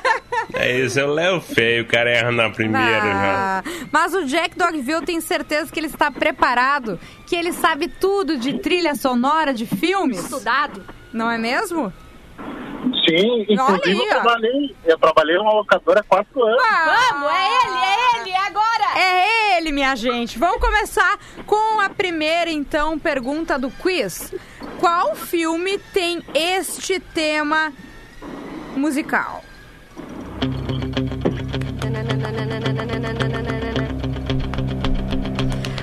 é 0.54 0.78
isso, 0.80 0.98
eu 0.98 1.12
levo 1.12 1.40
feio, 1.40 1.82
o 1.84 1.86
cara 1.86 2.10
erra 2.10 2.32
na 2.32 2.48
primeira 2.50 3.00
já. 3.00 3.58
Ah, 3.58 3.64
mas 3.92 4.14
o 4.14 4.24
Jack 4.24 4.56
Dogville 4.56 4.92
eu 4.92 5.02
tenho 5.02 5.20
certeza 5.20 5.70
que 5.70 5.78
ele 5.78 5.88
está 5.88 6.10
preparado, 6.10 6.98
que 7.26 7.36
ele 7.36 7.52
sabe 7.52 7.88
tudo 7.88 8.38
de 8.38 8.58
trilha 8.60 8.94
sonora 8.94 9.52
de 9.52 9.66
filmes. 9.66 10.20
Estudado. 10.24 10.82
Não 11.12 11.30
é 11.30 11.36
mesmo? 11.38 11.92
Sim, 13.08 13.46
inclusive 13.48 14.02
eu 14.02 14.08
trabalhei, 14.08 14.76
eu 14.84 14.98
trabalhei 14.98 15.36
numa 15.36 15.52
locadora 15.52 16.00
há 16.00 16.02
quatro 16.02 16.42
anos. 16.44 16.60
Vamos, 16.60 17.30
é 17.30 17.46
ele, 17.46 17.78
é 17.78 18.20
ele, 18.20 18.30
é 18.30 18.46
agora. 18.46 18.98
É 18.98 19.58
ele, 19.58 19.72
minha 19.72 19.94
gente. 19.94 20.38
Vamos 20.38 20.60
começar 20.60 21.18
com 21.46 21.80
a 21.80 21.88
primeira, 21.88 22.50
então, 22.50 22.98
pergunta 22.98 23.58
do 23.58 23.70
quiz. 23.70 24.34
Qual 24.80 25.14
filme 25.14 25.78
tem 25.78 26.22
este 26.34 26.98
tema 26.98 27.72
musical? 28.76 29.44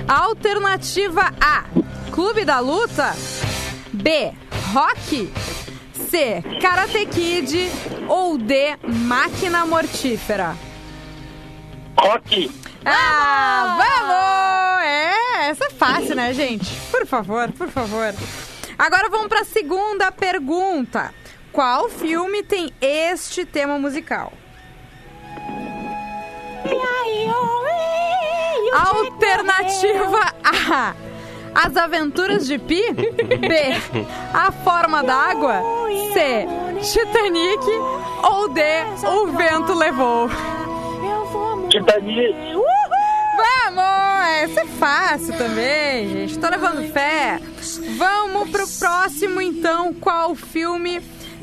Alternativa 0.06 1.32
A: 1.40 1.64
Clube 2.12 2.44
da 2.44 2.60
Luta. 2.60 3.14
B: 3.92 4.32
Rock. 4.72 5.63
C: 6.14 6.44
Karate 6.60 7.06
Kid. 7.06 7.68
Ou 8.08 8.38
D: 8.38 8.76
Máquina 8.86 9.66
Mortífera. 9.66 10.56
Rock. 11.98 12.52
Ah, 12.84 13.76
vamos! 13.76 14.84
É, 14.84 15.48
essa 15.50 15.64
é 15.64 15.70
fácil, 15.70 16.14
né, 16.14 16.32
gente? 16.32 16.72
Por 16.92 17.04
favor, 17.04 17.50
por 17.50 17.68
favor. 17.68 18.14
Agora 18.78 19.08
vamos 19.08 19.26
para 19.26 19.40
a 19.40 19.44
segunda 19.44 20.12
pergunta. 20.12 21.12
Qual 21.50 21.88
filme 21.88 22.44
tem 22.44 22.72
este 22.80 23.44
tema 23.44 23.76
musical? 23.76 24.32
Alternativa 28.72 30.32
A. 30.44 30.94
As 31.54 31.76
Aventuras 31.76 32.46
de 32.46 32.58
Pi. 32.58 32.82
B. 32.92 33.56
A 34.32 34.50
Forma 34.50 35.02
d'Água. 35.02 35.62
C. 36.12 36.46
Titanic. 36.82 37.64
Ou 38.22 38.48
D. 38.48 38.60
O 39.06 39.26
Vento 39.28 39.72
Levou. 39.72 40.28
Titanic. 41.70 42.34
Vamos! 43.36 44.14
Essa 44.42 44.60
é 44.60 44.66
fácil 44.66 45.36
também, 45.36 46.08
gente. 46.08 46.38
Tô 46.38 46.48
levando 46.48 46.92
fé. 46.92 47.40
Vamos 47.96 48.50
pro 48.50 48.66
próximo, 48.78 49.40
então. 49.40 49.94
Qual 49.94 50.34
filme 50.34 51.00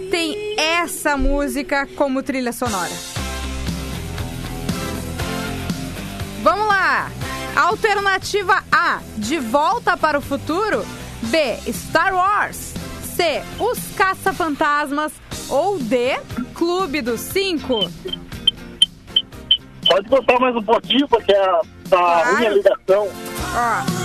tem 0.09 0.55
essa 0.57 1.15
música 1.15 1.87
como 1.95 2.21
trilha 2.21 2.51
sonora? 2.51 2.91
Vamos 6.43 6.67
lá! 6.67 7.11
Alternativa 7.55 8.63
A: 8.71 8.99
De 9.17 9.37
Volta 9.39 9.97
para 9.97 10.17
o 10.17 10.21
Futuro. 10.21 10.85
B: 11.23 11.57
Star 11.71 12.13
Wars. 12.15 12.73
C: 13.15 13.41
Os 13.59 13.77
Caça-Fantasmas. 13.95 15.11
Ou 15.49 15.77
D: 15.79 16.19
Clube 16.55 17.01
dos 17.01 17.19
Cinco. 17.19 17.89
Pode 19.87 20.07
botar 20.09 20.39
mais 20.39 20.55
um 20.55 20.63
pouquinho, 20.63 21.07
porque 21.07 21.33
a, 21.33 21.61
tá 21.89 21.97
Claro. 21.97 22.35
ruim 22.35 22.45
a 22.45 22.49
ligação. 22.49 23.07
Ó. 23.55 24.01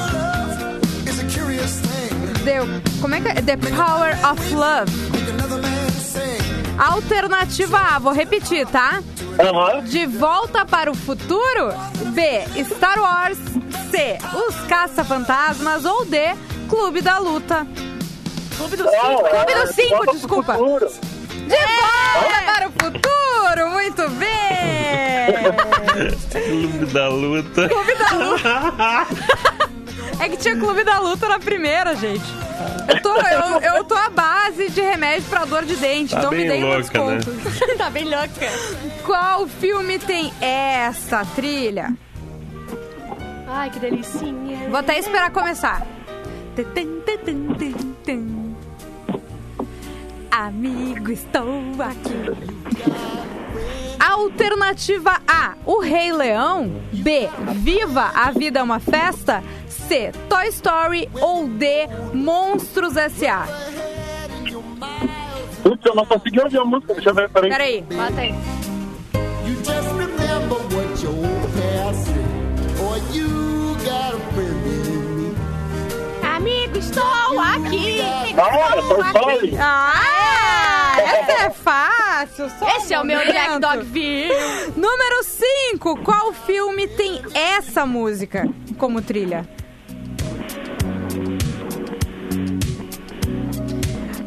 The, 2.45 2.59
como 3.01 3.15
é 3.15 3.21
que 3.21 3.29
é? 3.29 3.35
The 3.43 3.57
Power 3.57 4.17
of 4.31 4.55
Love. 4.55 4.91
Alternativa 6.79 7.79
A, 7.79 7.99
vou 7.99 8.13
repetir, 8.13 8.67
tá? 8.67 9.03
Aham. 9.39 9.83
De 9.85 10.07
Volta 10.07 10.65
para 10.65 10.91
o 10.91 10.95
Futuro. 10.95 11.73
B. 12.13 12.43
Star 12.65 12.99
Wars. 12.99 13.39
C. 13.91 14.19
Os 14.35 14.55
Caça-Fantasmas. 14.69 15.85
Ou 15.85 16.05
D. 16.05 16.35
Clube 16.69 17.01
da 17.01 17.19
Luta. 17.19 17.67
Clube 18.57 18.77
do 18.77 18.85
Não, 18.85 18.93
Cinco. 18.93 19.27
é- 19.27 19.31
Clube 19.45 19.55
dos 19.67 19.75
Cinco, 19.75 20.13
desculpa. 20.13 20.55
futuro. 20.55 20.87
De 20.89 21.57
volta 21.57 22.43
para 22.47 22.69
o 22.69 22.73
futuro. 22.73 23.71
Muito 23.71 24.09
bem. 24.11 24.37
Clube 26.33 26.87
da 26.93 27.09
luta. 27.09 27.69
Clube 27.69 27.95
da 27.95 28.11
Luta. 28.17 29.07
É 30.21 30.29
que 30.29 30.37
tinha 30.37 30.57
Clube 30.57 30.83
da 30.85 30.99
Luta 30.99 31.29
na 31.29 31.39
primeira, 31.39 31.95
gente. 31.95 32.25
Eu 32.89 33.03
tô, 33.03 33.15
eu, 33.17 33.75
eu 33.77 33.85
tô 33.85 33.95
à 33.95 34.09
base 34.09 34.71
de 34.71 34.81
remédio 34.81 35.29
pra 35.29 35.45
dor 35.45 35.65
de 35.65 35.77
dente, 35.77 36.13
Tá 36.15 36.19
então 36.19 36.31
me 36.31 36.39
bem 36.39 36.49
deem 36.49 36.65
um 36.65 36.69
louca, 36.69 37.05
né? 37.05 37.17
desconto. 37.19 37.77
tá 37.77 37.91
bem 37.91 38.05
louca. 38.05 38.29
Qual 39.05 39.47
filme 39.47 39.99
tem 39.99 40.33
essa 40.41 41.25
trilha? 41.35 41.93
Ai, 43.49 43.71
que 43.71 43.79
delicinha. 43.79 44.69
Vou 44.69 44.79
até 44.79 44.99
esperar 44.99 45.31
começar. 45.31 45.87
Amigo, 50.31 51.11
estou 51.11 51.61
aqui. 51.81 53.36
Alternativa 53.99 55.21
A: 55.27 55.55
O 55.65 55.81
Rei 55.81 56.13
Leão. 56.13 56.81
B: 56.93 57.29
Viva 57.55 58.11
a 58.15 58.31
Vida 58.31 58.61
é 58.61 58.63
uma 58.63 58.81
Festa. 58.81 59.43
C: 59.69 60.13
Toy 60.29 60.49
Story. 60.49 61.09
Ou 61.21 61.47
D: 61.49 61.89
Monstros 62.13 62.97
S.A. 62.97 63.47
Putz, 65.63 65.85
eu 65.85 65.95
não 65.95 66.07
consegui 66.07 66.41
ouvir 66.41 66.59
a 66.59 66.65
música. 66.65 66.95
Deixa 66.95 67.11
eu 67.11 67.15
ver, 67.15 67.29
peraí. 67.31 67.51
Peraí. 67.51 67.83
Bota 67.83 68.21
aí. 68.21 68.35
Amigo, 76.23 76.79
estou 76.79 77.41
aqui. 77.41 78.01
Ah, 78.37 78.83
Toy 78.89 79.07
Story. 79.09 79.57
Ah, 79.59 80.96
essa 81.17 81.47
é 81.47 81.51
fácil. 81.51 82.51
só 82.51 82.65
um 82.65 82.69
Esse 82.77 82.95
é 82.95 83.01
o 83.01 83.05
meu. 83.05 83.19
Jack 83.25 83.59
Dogville. 83.61 84.33
Número 84.77 85.23
5. 85.23 85.97
Qual 86.03 86.33
filme 86.33 86.87
tem 86.89 87.23
essa 87.35 87.87
música 87.87 88.49
como 88.79 89.01
trilha? 89.03 89.49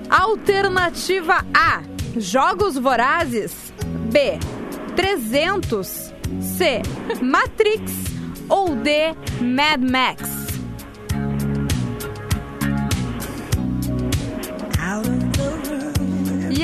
Alternativa 0.10 1.45
A: 1.54 1.82
Jogos 2.17 2.75
Vorazes. 2.78 3.73
B: 4.12 4.39
300. 4.95 6.13
C: 6.41 6.82
Matrix. 7.21 7.93
Ou 8.49 8.75
D: 8.75 9.13
Mad 9.41 9.82
Max. 9.82 10.38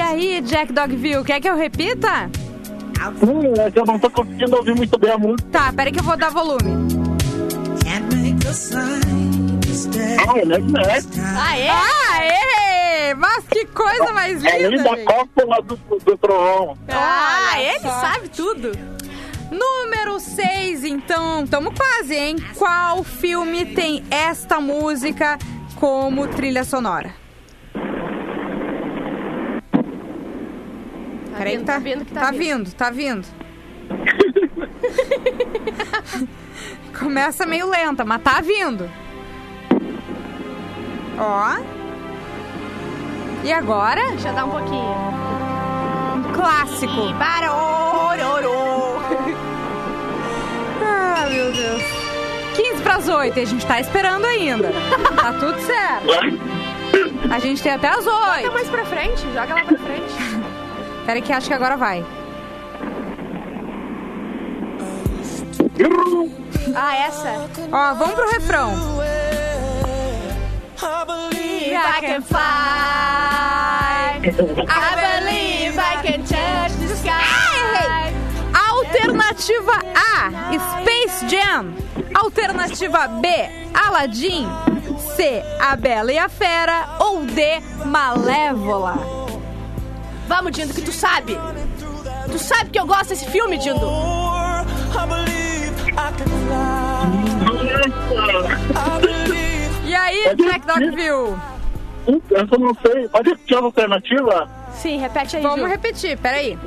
Aí, 0.05 0.41
Jack 0.41 0.71
Dogville, 0.71 1.23
quer 1.23 1.39
que 1.39 1.49
eu 1.49 1.55
repita? 1.55 2.29
Hum, 3.21 3.53
é 3.57 3.69
que 3.69 3.79
eu 3.79 3.85
não 3.85 3.99
tô 3.99 4.09
conseguindo 4.09 4.55
ouvir 4.55 4.75
muito 4.75 4.97
bem 4.97 5.11
a 5.11 5.17
música. 5.17 5.49
Tá, 5.51 5.73
peraí 5.73 5.91
que 5.91 5.99
eu 5.99 6.03
vou 6.03 6.17
dar 6.17 6.29
volume. 6.31 6.71
Ah, 11.37 11.57
é. 11.57 11.69
Ah, 11.69 12.21
é? 12.23 13.09
Aê! 13.09 13.13
Mas 13.15 13.45
que 13.47 13.65
coisa 13.65 14.11
mais 14.13 14.41
linda! 14.41 14.67
Além 14.67 14.83
da 14.83 14.95
gente. 14.95 15.05
cópula 15.05 15.61
do, 15.61 15.75
do 15.75 16.17
trovão. 16.17 16.77
Ah, 16.89 17.49
Olha 17.53 17.61
ele 17.61 17.79
só. 17.79 18.01
sabe 18.01 18.29
tudo. 18.29 18.71
Número 19.51 20.19
6, 20.19 20.83
então, 20.85 21.45
tamo 21.45 21.71
quase, 21.71 22.15
hein? 22.15 22.35
Qual 22.57 23.03
filme 23.03 23.65
tem 23.65 24.03
esta 24.09 24.59
música 24.59 25.37
como 25.75 26.27
trilha 26.27 26.63
sonora? 26.63 27.13
Tá 31.35 31.39
Peraí, 31.39 31.57
vindo, 31.57 31.59
que 31.59 31.65
tá, 31.65 31.73
tá 31.73 31.79
vindo 31.79 32.05
que 32.05 32.13
tá 32.13 32.21
tá 32.21 32.31
vindo. 32.31 32.39
vindo, 32.39 32.73
tá 32.73 32.89
vindo. 32.89 33.27
Começa 36.97 37.45
meio 37.45 37.69
lenta, 37.69 38.05
mas 38.05 38.21
tá 38.21 38.39
vindo. 38.39 38.89
Ó. 41.19 41.57
E 43.43 43.51
agora? 43.51 44.01
Deixa 44.11 44.29
eu 44.29 44.33
dar 44.33 44.45
um 44.45 44.51
pouquinho. 44.51 44.95
Um 46.15 46.23
clássico. 46.33 47.11
Barororô. 47.19 48.95
Deus. 51.51 51.83
15 52.55 52.81
pras 52.81 53.09
8 53.09 53.37
e 53.37 53.41
a 53.41 53.45
gente 53.45 53.65
tá 53.65 53.81
esperando 53.81 54.23
ainda. 54.25 54.71
Tá 55.21 55.33
tudo 55.33 55.59
certo. 55.59 56.07
A 57.29 57.39
gente 57.39 57.61
tem 57.61 57.73
até 57.73 57.89
as 57.89 58.05
8. 58.05 58.43
Joga 58.43 58.51
mais 58.51 58.69
pra 58.69 58.85
frente, 58.85 59.21
joga 59.33 59.53
lá 59.55 59.63
pra 59.65 59.77
frente. 59.77 60.13
Peraí 61.05 61.21
que 61.21 61.31
acho 61.31 61.47
que 61.47 61.53
agora 61.53 61.77
vai. 61.77 62.03
Ah, 66.75 66.97
essa? 66.97 67.47
Ó, 67.71 67.93
vamos 67.93 68.15
pro 68.15 68.29
refrão. 68.31 68.73
Believe 71.05 71.75
I 71.75 72.01
can 72.01 72.21
fly. 72.21 72.35
I 74.67 74.95
believe 74.95 75.77
I 75.77 76.01
can 76.03 76.23
touch 76.23 76.73
the 76.87 76.95
sky. 76.95 78.13
Alternativa 78.53 79.81
A, 79.95 80.31
Space 80.79 81.25
Jam. 81.27 81.75
Alternativa 82.13 83.07
B, 83.07 83.27
Aladdin. 83.73 84.47
C, 85.15 85.43
A 85.59 85.75
Bela 85.75 86.11
e 86.11 86.17
a 86.17 86.29
Fera. 86.29 86.97
Ou 86.99 87.25
D, 87.25 87.59
Malévola. 87.85 89.24
Vamos, 90.27 90.51
Dindo, 90.51 90.73
que 90.73 90.81
tu 90.81 90.91
sabe. 90.91 91.37
Tu 92.31 92.39
sabe 92.39 92.69
que 92.71 92.79
eu 92.79 92.85
gosto 92.85 93.09
desse 93.09 93.25
filme, 93.29 93.57
Dindo. 93.57 93.85
E 99.85 99.95
aí, 99.95 100.35
Jack 100.35 100.65
Dogville? 100.65 101.37
Eu 102.07 102.59
não 102.59 102.75
sei. 102.85 103.07
Pode 103.09 103.29
repetir 103.29 103.57
a 103.57 103.61
alternativa? 103.61 104.49
Sim, 104.73 104.97
repete 104.99 105.37
aí, 105.37 105.43
Vamos 105.43 105.61
Ju. 105.61 105.65
repetir, 105.67 106.17
peraí. 106.17 106.57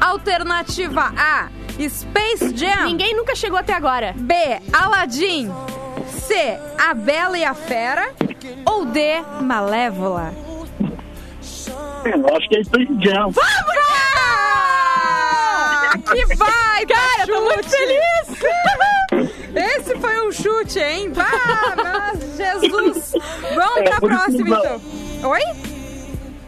Alternativa 0.00 1.12
A, 1.16 1.48
Space 1.88 2.56
Jam. 2.56 2.86
Ninguém 2.86 3.14
nunca 3.16 3.34
chegou 3.34 3.58
até 3.58 3.72
agora. 3.72 4.14
B, 4.16 4.34
Aladdin. 4.72 5.50
C, 6.08 6.58
A 6.78 6.94
Bela 6.94 7.36
e 7.38 7.44
a 7.44 7.54
Fera. 7.54 8.10
Ou 8.64 8.86
D, 8.86 9.22
Malévola. 9.40 10.32
Eu 12.04 12.36
acho 12.36 12.48
que 12.48 12.56
é 12.58 12.64
Space 12.64 12.88
Jam. 13.00 13.30
Vamos, 13.30 13.80
Ah, 14.72 15.90
Que 16.12 16.24
vai, 16.36 16.86
cara, 16.86 17.26
tô 17.26 17.40
muito 17.42 17.68
feliz. 17.68 19.30
Esse 19.54 19.96
foi 19.98 20.26
um 20.26 20.32
chute, 20.32 20.78
hein? 20.78 21.12
Ah, 21.16 21.74
mas 21.76 22.36
Jesus. 22.36 23.12
Vamos 23.54 23.78
É, 23.78 23.82
pra 23.90 24.00
próxima, 24.00 24.48
então. 24.58 24.80
Oi? 25.30 25.40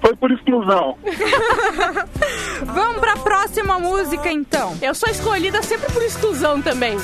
Foi 0.00 0.16
por 0.16 0.30
exclusão. 0.32 0.96
Vamos 2.64 3.00
pra 3.00 3.16
próxima 3.16 3.78
música, 3.78 4.30
então. 4.32 4.76
Eu 4.82 4.94
sou 4.94 5.09
escolhida 5.09 5.62
sempre 5.62 5.92
por 5.92 6.03
exclusão 6.03 6.61
também. 6.62 6.96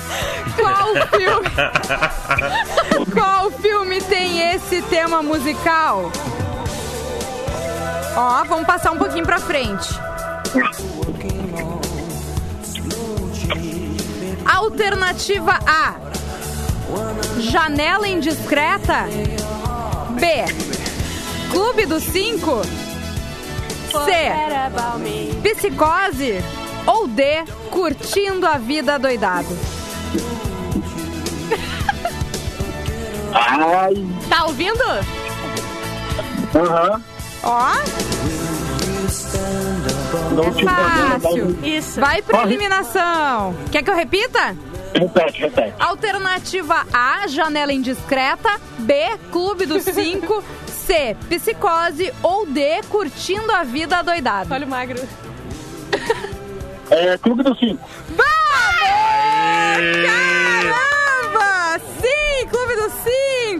Qual 0.56 0.94
filme? 1.08 1.48
Qual 3.14 3.50
filme 3.52 4.00
tem 4.02 4.52
esse 4.54 4.82
tema 4.82 5.22
musical? 5.22 6.10
Ó, 8.20 8.42
vamos 8.42 8.66
passar 8.66 8.90
um 8.90 8.98
pouquinho 8.98 9.24
pra 9.24 9.38
frente. 9.38 9.88
Alternativa 14.44 15.56
A. 15.64 15.94
Janela 17.38 18.08
indiscreta. 18.08 19.04
B. 20.18 20.44
Clube 21.52 21.86
dos 21.86 22.02
Cinco. 22.02 22.60
C. 24.04 25.54
Psicose. 25.54 26.42
Ou 26.88 27.06
D. 27.06 27.44
Curtindo 27.70 28.48
a 28.48 28.58
vida 28.58 28.98
doidado. 28.98 29.56
Ai. 33.32 33.94
Tá 34.28 34.46
ouvindo? 34.46 34.82
Aham. 36.52 37.17
Ó, 37.42 37.72
Não 40.32 40.44
é 40.44 40.52
fácil. 41.20 41.58
Isso. 41.62 42.00
Vai 42.00 42.22
pra 42.22 42.38
Corre. 42.38 42.50
eliminação. 42.54 43.54
Quer 43.70 43.82
que 43.82 43.90
eu 43.90 43.94
repita? 43.94 44.56
Repete, 44.94 45.40
repete. 45.40 45.74
Alternativa 45.78 46.86
A, 46.92 47.26
janela 47.28 47.72
indiscreta. 47.72 48.58
B, 48.78 48.94
clube 49.30 49.66
dos 49.66 49.82
cinco. 49.94 50.42
C, 50.66 51.16
psicose. 51.28 52.12
Ou 52.22 52.46
D, 52.46 52.80
curtindo 52.88 53.52
a 53.52 53.62
vida 53.62 54.02
doidado. 54.02 54.52
Olha 54.52 54.66
o 54.66 54.68
magro. 54.70 54.98
É 56.90 57.18
Clube 57.18 57.42
dos 57.42 57.58
Cinco. 57.58 57.86
Caramba! 59.76 60.37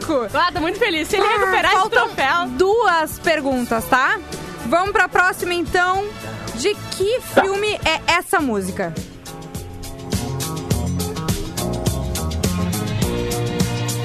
Cinco. 0.08 0.36
Ah, 0.36 0.50
tô 0.52 0.60
muito 0.60 0.78
feliz. 0.78 1.08
Se 1.08 1.16
ele 1.16 1.26
recuperar 1.26 1.72
esse 1.72 1.80
Faltam 1.80 2.06
troféu. 2.08 2.46
duas 2.56 3.18
perguntas, 3.18 3.84
tá? 3.84 4.18
Vamos 4.66 4.92
pra 4.92 5.08
próxima, 5.08 5.54
então. 5.54 6.04
De 6.56 6.74
que 6.96 7.20
filme 7.20 7.78
é 7.84 8.00
essa 8.12 8.40
música? 8.40 8.92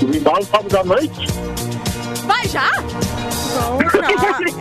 O 0.01 0.15
embalo 0.15 0.45
sábado 0.45 0.77
à 0.77 0.83
noite? 0.83 1.27
Vai 2.25 2.47
já? 2.47 2.69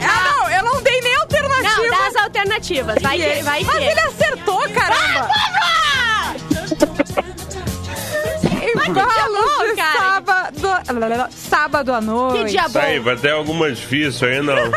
Ah, 0.05 0.35
não, 0.37 0.51
eu 0.51 0.63
não 0.65 0.83
dei 0.83 1.01
nem 1.01 1.15
alternativa. 1.17 1.63
Não, 1.83 1.89
dá 1.91 2.07
as 2.09 2.17
alternativas. 2.17 2.97
Vai 3.03 3.17
que, 3.17 3.23
ele- 3.23 3.43
vai 3.43 3.65
Mas 3.65 3.77
que. 3.79 3.85
ele 3.85 4.01
acertou, 4.01 4.61
caramba! 4.69 5.29
Embalos 5.31 5.82
sábado, 9.77 11.33
sábado 11.33 11.93
à 11.93 12.01
noite. 12.01 12.45
Que 12.45 12.51
dia 12.51 12.67
Isso 12.67 12.79
aí, 12.79 12.99
vai 12.99 13.17
ter 13.17 13.31
alguma 13.31 13.71
difícil 13.71 14.29
aí, 14.29 14.43
não. 14.43 14.55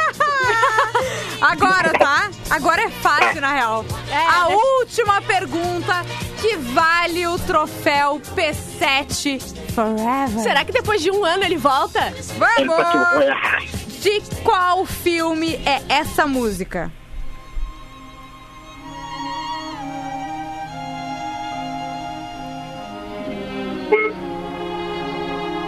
Agora, 1.42 1.92
tá? 1.94 2.30
Agora 2.50 2.82
é 2.84 2.90
fácil, 2.90 3.42
na 3.42 3.54
real. 3.54 3.86
É, 4.10 4.18
A 4.18 4.50
né? 4.50 4.56
última 4.80 5.22
pergunta 5.22 6.06
que 6.42 6.56
vale 6.56 7.28
o 7.28 7.38
troféu 7.40 8.22
P7 8.36 9.42
Forever. 9.74 10.42
Será 10.42 10.64
que 10.64 10.72
depois 10.72 11.02
de 11.02 11.12
um 11.12 11.24
ano 11.26 11.44
ele 11.44 11.58
volta? 11.58 12.14
Vamos! 12.38 14.02
De 14.02 14.22
qual 14.44 14.86
filme 14.86 15.56
é 15.66 15.82
essa 15.90 16.26
música? 16.26 16.92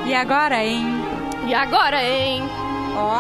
E 0.08 0.16
agora, 0.16 0.64
hein? 0.64 0.86
E 1.46 1.54
agora, 1.54 2.02
hein? 2.02 2.42
Ó. 2.96 3.20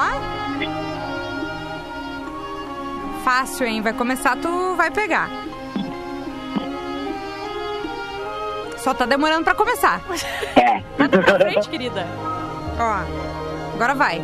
Fácil, 3.25 3.67
hein? 3.67 3.81
Vai 3.81 3.91
começar, 3.91 4.37
tu 4.37 4.73
vai 4.77 4.89
pegar. 4.89 5.29
Só 8.77 8.93
tá 8.93 9.05
demorando 9.05 9.43
pra 9.43 9.53
começar. 9.53 9.99
Manda 10.97 11.21
pra 11.21 11.39
frente, 11.39 11.67
querida. 11.67 12.07
Ó. 12.79 13.73
Agora 13.73 13.93
vai. 13.93 14.21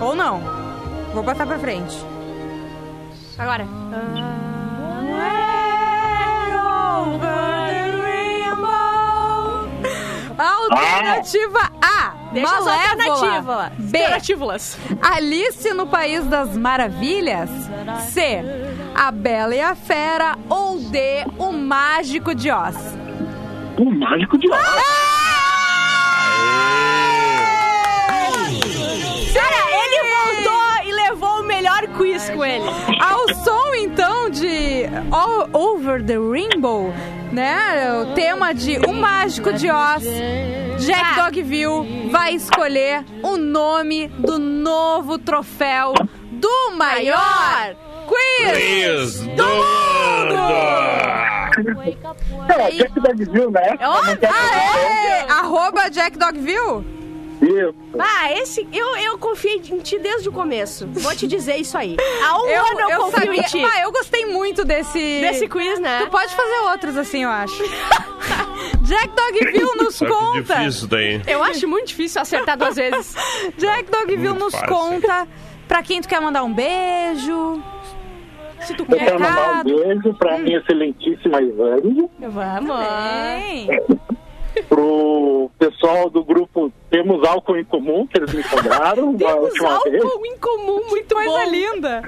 Ou 0.00 0.16
não. 0.16 0.40
Vou 1.12 1.22
botar 1.22 1.44
pra 1.44 1.58
frente. 1.58 1.94
Agora. 3.38 3.66
Alternativa 10.36 11.70
A. 11.80 12.14
Deixa 12.32 12.50
Malévola. 12.60 12.82
alternativas. 12.82 13.72
B. 13.90 13.98
Alternativas. 13.98 14.78
Alice 15.00 15.74
no 15.74 15.86
País 15.86 16.24
das 16.26 16.56
Maravilhas. 16.56 17.50
C. 18.10 18.42
A 18.94 19.10
Bela 19.12 19.54
e 19.54 19.60
a 19.60 19.74
Fera. 19.74 20.36
Ou 20.48 20.78
D. 20.80 21.24
O 21.38 21.52
Mágico 21.52 22.34
de 22.34 22.50
Oz. 22.50 22.76
O 23.78 23.90
Mágico 23.90 24.36
de 24.38 24.50
Oz. 24.50 24.58
Cara, 29.32 29.62
ele 29.70 29.98
voltou 30.14 30.88
e 30.88 30.92
levou 31.10 31.40
o 31.40 31.44
melhor 31.44 31.86
quiz 31.96 32.28
com 32.30 32.44
ele. 32.44 32.64
Ao 33.00 33.34
som, 33.34 33.74
então, 33.74 34.30
de 34.30 34.84
All 35.10 35.48
Over 35.52 36.02
the 36.04 36.16
Rainbow, 36.16 36.92
né? 37.34 37.92
O 38.00 38.14
tema 38.14 38.54
de 38.54 38.78
O 38.78 38.92
Mágico 38.92 39.52
de 39.52 39.70
Oz. 39.70 40.04
Jack 40.78 41.16
Dogville 41.16 42.08
vai 42.10 42.34
escolher 42.34 43.04
o 43.22 43.36
nome 43.36 44.08
do 44.08 44.38
novo 44.38 45.18
troféu 45.18 45.94
do 46.30 46.76
maior 46.76 47.74
quiz 48.06 48.52
Quiz 48.52 49.20
do 49.20 49.36
do 49.36 49.44
mundo! 49.44 50.34
É, 52.48 52.70
Jack 52.72 53.00
Dogville, 53.00 53.50
né? 53.50 53.76
Quer 54.18 54.28
aê! 54.28 55.30
Arroba 55.30 55.88
Jack 55.88 56.18
Dogville? 56.18 57.03
Isso. 57.42 57.74
Ah, 57.98 58.32
esse. 58.32 58.66
Eu, 58.72 58.96
eu 58.96 59.18
confiei 59.18 59.56
em 59.70 59.78
ti 59.80 59.98
desde 59.98 60.28
o 60.28 60.32
começo. 60.32 60.86
Vou 60.88 61.14
te 61.14 61.26
dizer 61.26 61.56
isso 61.56 61.76
aí. 61.76 61.96
Há 62.24 62.38
um 62.38 62.46
ano 62.46 62.90
eu, 62.90 63.00
confio 63.00 63.20
sabia, 63.20 63.40
em 63.40 63.42
ti. 63.44 63.64
Ah, 63.64 63.82
eu 63.82 63.92
gostei 63.92 64.26
muito 64.26 64.64
desse... 64.64 64.98
Desse 65.20 65.46
quiz, 65.48 65.78
né? 65.80 66.00
Tu 66.04 66.10
pode 66.10 66.34
fazer 66.34 66.58
outros 66.70 66.96
assim, 66.96 67.24
eu 67.24 67.30
acho. 67.30 67.62
Jack 68.82 69.08
Dogville 69.14 69.70
nos 69.76 69.94
Só 69.96 70.06
conta. 70.06 70.54
difícil 70.56 70.88
daí. 70.88 71.22
Eu 71.26 71.42
acho 71.42 71.66
muito 71.68 71.88
difícil 71.88 72.20
acertar 72.20 72.56
duas 72.56 72.76
vezes. 72.76 73.14
Jack 73.58 73.90
Dogville 73.90 74.28
Muito 74.28 74.44
nos 74.44 74.54
fácil. 74.54 74.68
conta 74.68 75.28
pra 75.68 75.82
quem 75.82 76.00
tu 76.00 76.08
quer 76.08 76.20
mandar 76.20 76.44
um 76.44 76.52
beijo. 76.52 77.62
Se 78.60 78.74
tu 78.74 78.86
Eu 78.88 78.96
quero 78.98 79.20
mandar 79.20 79.60
um 79.60 79.64
beijo 79.64 80.14
pra 80.14 80.38
minha 80.38 80.58
excelentíssima 80.58 81.42
Ivane, 81.42 82.08
Vamos. 82.18 82.76
Bem. 82.78 83.68
Pro 84.68 85.50
pessoal 85.58 86.08
do 86.10 86.24
grupo 86.24 86.72
Temos 86.90 87.26
Álcool 87.26 87.56
em 87.56 87.64
Comum, 87.64 88.06
que 88.06 88.18
eles 88.18 88.32
me 88.32 88.42
cobraram 88.44 89.14
da 89.14 89.26
Temos 89.26 89.44
última 89.44 89.80
vez. 89.84 90.02
álcool 90.04 90.26
em 90.26 90.38
comum, 90.38 90.80
muito 90.88 91.14
Coisa 91.14 91.44
linda. 91.44 92.02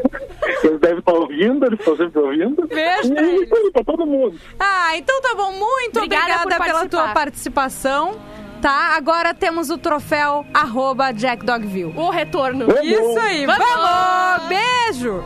Eles 0.65 0.81
devem 0.81 0.99
estar 0.99 1.13
ouvindo, 1.13 1.67
eles 1.67 1.79
estão 1.79 1.97
sempre 1.97 2.21
ouvindo. 2.21 2.67
Beijo 2.67 3.13
E 3.15 3.19
é 3.19 3.23
eles. 3.23 3.43
isso 3.43 3.55
aí, 3.57 3.71
pra 3.73 3.85
todo 3.85 4.07
mundo. 4.07 4.39
Ah, 4.59 4.97
então 4.97 5.21
tá 5.23 5.35
bom. 5.35 5.53
Muito 5.53 5.97
Obrigada 5.99 6.43
obrigada, 6.43 6.65
pela 6.65 6.87
tua 6.89 7.09
participação. 7.15 8.17
Tá, 8.61 8.97
agora 8.97 9.33
temos 9.35 9.71
o 9.71 9.79
troféu 9.79 10.45
arroba 10.53 11.13
Jack 11.13 11.45
Dogville. 11.45 11.93
O 11.97 12.11
retorno. 12.11 12.67
Isso 12.83 13.19
aí, 13.21 13.47
Vamos! 13.47 13.65
vamos! 13.67 14.49
Beijo! 14.49 15.23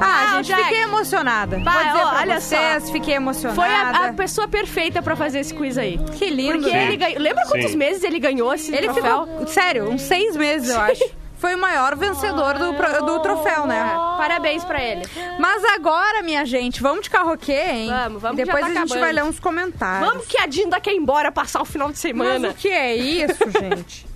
Ah, 0.00 0.32
Ah, 0.32 0.36
gente, 0.36 0.46
Jack. 0.48 0.62
fiquei 0.64 0.82
emocionada. 0.82 1.58
Vai, 1.60 1.74
Vou 1.84 1.92
dizer 1.92 2.04
ó, 2.04 2.08
pra 2.10 2.18
olha 2.20 2.40
vocês, 2.40 2.84
só. 2.84 2.92
fiquei 2.92 3.14
emocionada. 3.14 3.60
Foi 3.60 3.72
a, 3.72 4.08
a 4.08 4.12
pessoa 4.12 4.48
perfeita 4.48 5.00
pra 5.00 5.14
fazer 5.16 5.38
esse 5.40 5.54
quiz 5.54 5.78
aí. 5.78 5.98
Que 6.18 6.30
lindo, 6.30 6.58
Porque 6.58 6.70
né? 6.72 6.84
ele 6.86 6.96
ganhou. 6.96 7.20
Lembra 7.20 7.44
quantos 7.46 7.70
Sim. 7.70 7.76
meses 7.76 8.02
ele 8.04 8.18
ganhou 8.18 8.52
esse 8.52 8.74
Ele 8.74 8.88
troféu? 8.88 9.26
ficou, 9.26 9.46
sério, 9.46 9.88
uns 9.88 10.02
seis 10.02 10.36
meses, 10.36 10.68
eu 10.68 10.80
acho. 10.80 11.04
Foi 11.44 11.54
o 11.56 11.58
maior 11.58 11.94
vencedor 11.94 12.58
do, 12.58 12.72
pro- 12.72 13.04
do 13.04 13.20
troféu, 13.20 13.66
né? 13.66 13.84
Parabéns 14.16 14.64
pra 14.64 14.82
ele. 14.82 15.02
Mas 15.38 15.62
agora, 15.62 16.22
minha 16.22 16.42
gente, 16.46 16.80
vamos 16.80 17.02
de 17.02 17.10
carroquê, 17.10 17.52
hein? 17.52 17.90
Vamos, 17.90 18.22
vamos, 18.22 18.36
Depois 18.38 18.60
já 18.60 18.60
tá 18.60 18.66
a 18.66 18.68
gente 18.68 18.78
acabando. 18.92 19.00
vai 19.00 19.12
ler 19.12 19.24
uns 19.24 19.38
comentários. 19.38 20.08
Vamos 20.08 20.26
que 20.26 20.38
a 20.38 20.46
Dinda 20.46 20.80
quer 20.80 20.94
ir 20.94 20.96
embora 20.96 21.30
passar 21.30 21.60
o 21.60 21.66
final 21.66 21.88
de 21.88 21.92
Mas 21.94 22.00
semana. 22.00 22.48
o 22.48 22.54
que 22.54 22.68
é 22.70 22.96
isso, 22.96 23.38
gente? 23.60 24.06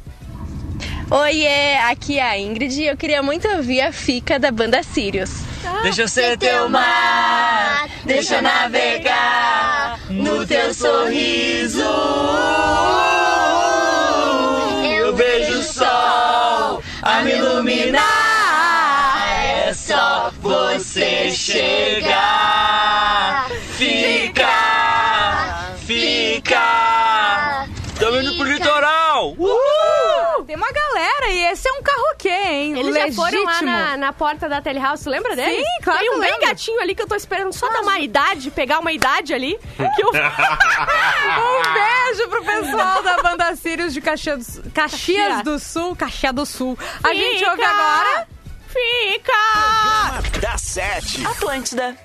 Oiê, 1.10 1.76
aqui 1.90 2.18
é 2.18 2.22
a 2.22 2.38
Ingrid 2.38 2.80
e 2.82 2.86
eu 2.86 2.96
queria 2.96 3.22
muito 3.22 3.46
ouvir 3.48 3.80
a 3.82 3.92
fica 3.92 4.38
da 4.38 4.50
banda 4.50 4.82
Sirius. 4.82 5.30
Deixa 5.82 6.02
eu 6.02 6.08
ser 6.08 6.38
teu 6.38 6.68
mar, 6.68 7.88
deixa 8.04 8.36
eu 8.36 8.42
navegar 8.42 9.07
Eles 32.48 32.94
Legítimo. 32.94 33.08
já 33.08 33.12
foram 33.30 33.44
lá 33.44 33.62
na, 33.62 33.96
na 33.96 34.12
porta 34.12 34.48
da 34.48 34.60
Telehouse, 34.60 35.08
lembra 35.08 35.34
deles? 35.36 35.56
Sim, 35.56 35.82
claro 35.82 35.98
Tem 36.00 36.10
um 36.10 36.20
bem 36.20 36.40
gatinho 36.40 36.80
ali 36.80 36.94
que 36.94 37.02
eu 37.02 37.06
tô 37.06 37.14
esperando 37.14 37.52
só 37.52 37.68
dar 37.68 37.80
uma 37.82 37.98
idade, 38.00 38.50
pegar 38.50 38.78
uma 38.78 38.92
idade 38.92 39.32
ali. 39.34 39.58
Que 39.96 40.02
eu... 40.02 40.10
Um 41.38 41.72
beijo 41.74 42.28
pro 42.28 42.44
pessoal 42.44 43.02
da 43.02 43.22
banda 43.22 43.54
Sirius 43.56 43.92
de 43.92 44.00
Caxias, 44.00 44.56
do- 44.56 44.70
Caxias 44.70 45.42
do 45.42 45.58
Sul. 45.58 45.94
Caxias 45.96 46.34
do 46.34 46.46
Sul. 46.46 46.78
A 47.02 47.14
gente 47.14 47.38
Fica! 47.38 47.50
ouve 47.50 47.62
agora. 47.64 48.26
Fica! 48.68 50.40
Da 50.40 50.58
Sete. 50.58 51.26
Atlântida. 51.26 51.96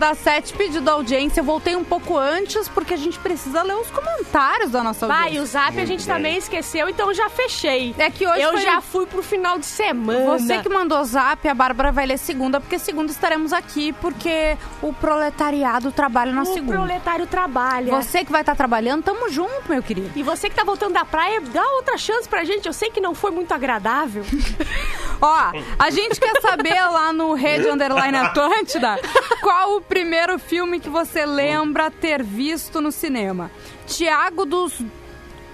Programa 0.00 0.14
da 0.14 0.14
Sete 0.14 0.52
pedido 0.54 0.88
audiência. 0.90 1.40
Eu 1.40 1.44
voltei 1.44 1.76
um 1.76 1.84
pouco 1.84 2.16
antes 2.16 2.68
porque 2.68 2.94
a 2.94 2.96
gente 2.96 3.18
precisa 3.18 3.62
ler 3.62 3.74
os 3.76 3.90
comentários 3.90 4.70
da 4.70 4.82
nossa 4.82 5.06
Vai, 5.06 5.24
audiência. 5.24 5.42
o 5.42 5.46
zap 5.46 5.78
a 5.80 5.84
gente 5.84 6.06
também 6.06 6.36
esqueceu, 6.38 6.88
então 6.88 7.12
já 7.12 7.28
fechei. 7.28 7.94
É 7.98 8.10
que 8.10 8.26
hoje 8.26 8.40
eu 8.40 8.52
foi- 8.52 8.62
já 8.62 8.80
fui 8.80 9.06
pro 9.06 9.22
final 9.22 9.58
de 9.58 9.66
semana. 9.66 10.38
Você 10.38 10.58
que 10.62 10.68
mandou 10.68 11.02
zap, 11.04 11.46
a 11.46 11.54
Bárbara 11.54 11.92
vai 11.92 12.06
ler 12.06 12.18
segunda, 12.18 12.60
porque 12.60 12.78
segunda 12.78 13.12
estaremos 13.12 13.52
aqui, 13.52 13.92
porque 13.94 14.56
o 14.82 14.92
proletariado 14.92 15.92
trabalha 15.92 16.32
na 16.32 16.42
o 16.42 16.46
segunda. 16.46 16.72
proletário 16.72 17.26
trabalha. 17.26 17.94
Você 17.94 18.24
que 18.24 18.32
vai 18.32 18.40
estar 18.40 18.54
trabalhando, 18.56 19.02
tamo 19.04 19.28
junto, 19.30 19.68
meu 19.68 19.82
querido. 19.82 20.10
E 20.16 20.22
você 20.22 20.48
que 20.48 20.56
tá 20.56 20.64
voltando 20.64 20.94
da 20.94 21.04
praia, 21.04 21.40
dá 21.40 21.64
outra 21.74 21.96
chance 21.98 22.26
pra 22.28 22.44
gente. 22.44 22.66
Eu 22.66 22.72
sei 22.72 22.90
que 22.90 23.00
não 23.00 23.14
foi 23.14 23.30
muito 23.30 23.52
agradável. 23.52 24.24
Ó, 25.22 25.52
a 25.78 25.90
gente 25.90 26.18
quer 26.18 26.40
saber 26.40 26.80
lá 26.88 27.12
no 27.12 27.34
Rede 27.34 27.68
Underline 27.68 28.16
Atlântida 28.16 28.98
Qual 29.40 29.76
o 29.76 29.80
primeiro 29.80 30.38
filme 30.38 30.78
que 30.80 30.88
você 30.88 31.24
lembra 31.24 31.90
ter 31.90 32.22
visto 32.22 32.80
no 32.80 32.92
cinema? 32.92 33.50
Tiago 33.86 34.44
dos. 34.44 34.80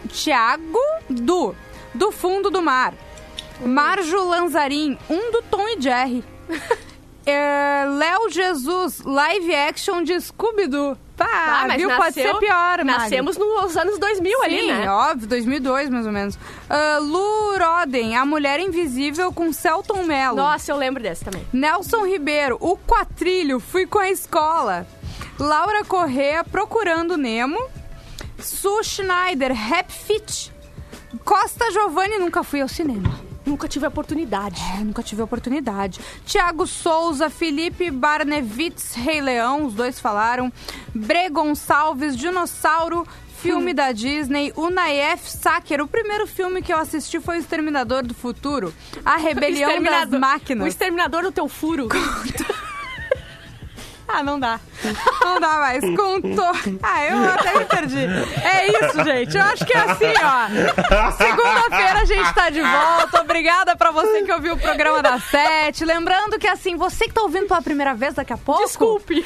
Tiago 0.09 0.79
do. 1.09 1.55
Do 1.95 2.11
fundo 2.11 2.51
do 2.51 2.61
mar. 2.61 2.95
Marjo 3.65 4.23
Lanzarin, 4.29 4.99
um 5.09 5.31
do 5.31 5.43
Tom 5.43 5.67
e 5.69 5.81
Jerry. 5.81 6.25
É, 7.25 7.85
Léo 7.89 8.29
Jesus, 8.29 9.01
live 9.01 9.55
action 9.55 10.03
de 10.03 10.21
Scooby-Doo. 10.21 10.97
Pá, 11.17 11.27
Ah, 11.63 11.65
mas 11.67 11.77
viu? 11.79 11.89
Pode 11.89 12.01
nasceu- 12.17 12.33
ser 12.35 12.39
pior, 12.39 12.85
Magro. 12.85 12.85
Nascemos 12.85 13.37
nos 13.39 13.77
anos 13.77 13.99
2000 13.99 14.43
ali, 14.43 14.61
Sim, 14.61 14.67
né? 14.73 14.91
óbvio, 14.91 15.27
2002 15.27 15.89
mais 15.89 16.05
ou 16.07 16.13
menos. 16.13 16.39
Ah, 16.69 16.99
Lu 17.01 17.57
Roden, 17.59 18.17
A 18.17 18.27
Mulher 18.27 18.61
Invisível 18.61 19.33
com 19.33 19.51
Celton 19.53 20.03
Mello. 20.03 20.37
Nossa, 20.37 20.71
eu 20.71 20.77
lembro 20.77 21.03
desse 21.03 21.25
também. 21.25 21.47
Nelson 21.53 22.05
Ribeiro, 22.07 22.59
O 22.61 22.77
Quatrilho, 22.77 23.59
Fui 23.61 23.87
com 23.87 23.99
a 23.99 24.11
Escola. 24.11 24.87
Laura 25.39 25.85
Correa, 25.85 26.45
Procurando 26.45 27.17
Nemo. 27.17 27.59
Su 28.39 28.83
Schneider, 28.83 29.53
Rap 29.53 29.91
Fit. 29.91 30.53
Costa 31.25 31.71
Giovanni, 31.71 32.19
Nunca 32.19 32.43
Fui 32.43 32.61
ao 32.61 32.69
Cinema. 32.69 33.19
Nunca 33.47 33.69
tive 33.69 33.87
a 33.87 33.89
oportunidade. 33.89 34.61
É, 34.77 34.83
nunca 34.83 35.03
tive 35.03 35.23
a 35.23 35.25
oportunidade. 35.25 36.01
Tiago 36.27 36.67
Souza, 36.67 37.31
Felipe 37.31 37.91
Barnevitz, 37.91 38.95
Rei 38.95 39.21
Leão, 39.21 39.67
os 39.67 39.75
dois 39.75 40.01
falaram. 40.01 40.53
Bre 40.93 41.31
Gonçalves, 41.31 42.17
Dinossauro, 42.17 43.07
filme 43.41 43.73
da 43.73 43.93
Disney. 43.93 44.53
Unayef 44.57 45.31
Sacker, 45.31 45.81
o 45.81 45.87
primeiro 45.87 46.27
filme 46.27 46.61
que 46.61 46.73
eu 46.73 46.79
assisti 46.79 47.21
foi 47.21 47.37
O 47.37 47.41
Exterminador 47.41 48.05
do 48.05 48.15
Futuro. 48.15 48.75
A 49.05 49.17
Rebelião 49.17 49.81
das 49.83 50.11
Máquinas. 50.11 50.65
O 50.65 50.69
exterminador 50.69 51.23
do 51.23 51.31
teu 51.31 51.49
furo. 51.49 51.89
Ah, 54.17 54.23
não 54.23 54.41
dá. 54.41 54.59
Não 55.21 55.39
dá 55.39 55.59
mais. 55.59 55.81
Contou. 55.95 56.53
Ah, 56.83 57.05
eu 57.05 57.35
até 57.35 57.59
me 57.59 57.65
perdi. 57.67 57.99
É 58.43 58.67
isso, 58.67 59.05
gente. 59.05 59.37
Eu 59.37 59.43
acho 59.45 59.67
que 59.67 59.75
é 59.75 59.79
assim, 59.79 60.13
ó. 60.25 61.11
Segunda-feira 61.13 62.01
a 62.01 62.05
gente 62.07 62.33
tá 62.33 62.49
de 62.49 62.63
volta. 62.63 63.21
Obrigada 63.21 63.77
pra 63.77 63.91
você 63.91 64.23
que 64.23 64.33
ouviu 64.33 64.55
o 64.55 64.59
programa 64.59 65.03
da 65.03 65.21
Sete. 65.21 65.85
Lembrando 65.85 66.39
que, 66.39 66.49
assim, 66.49 66.77
você 66.77 67.05
que 67.05 67.13
tá 67.13 67.21
ouvindo 67.21 67.47
pela 67.47 67.61
primeira 67.61 67.93
vez 67.93 68.15
daqui 68.15 68.33
a 68.33 68.39
pouco. 68.39 68.65
Desculpe. 68.65 69.23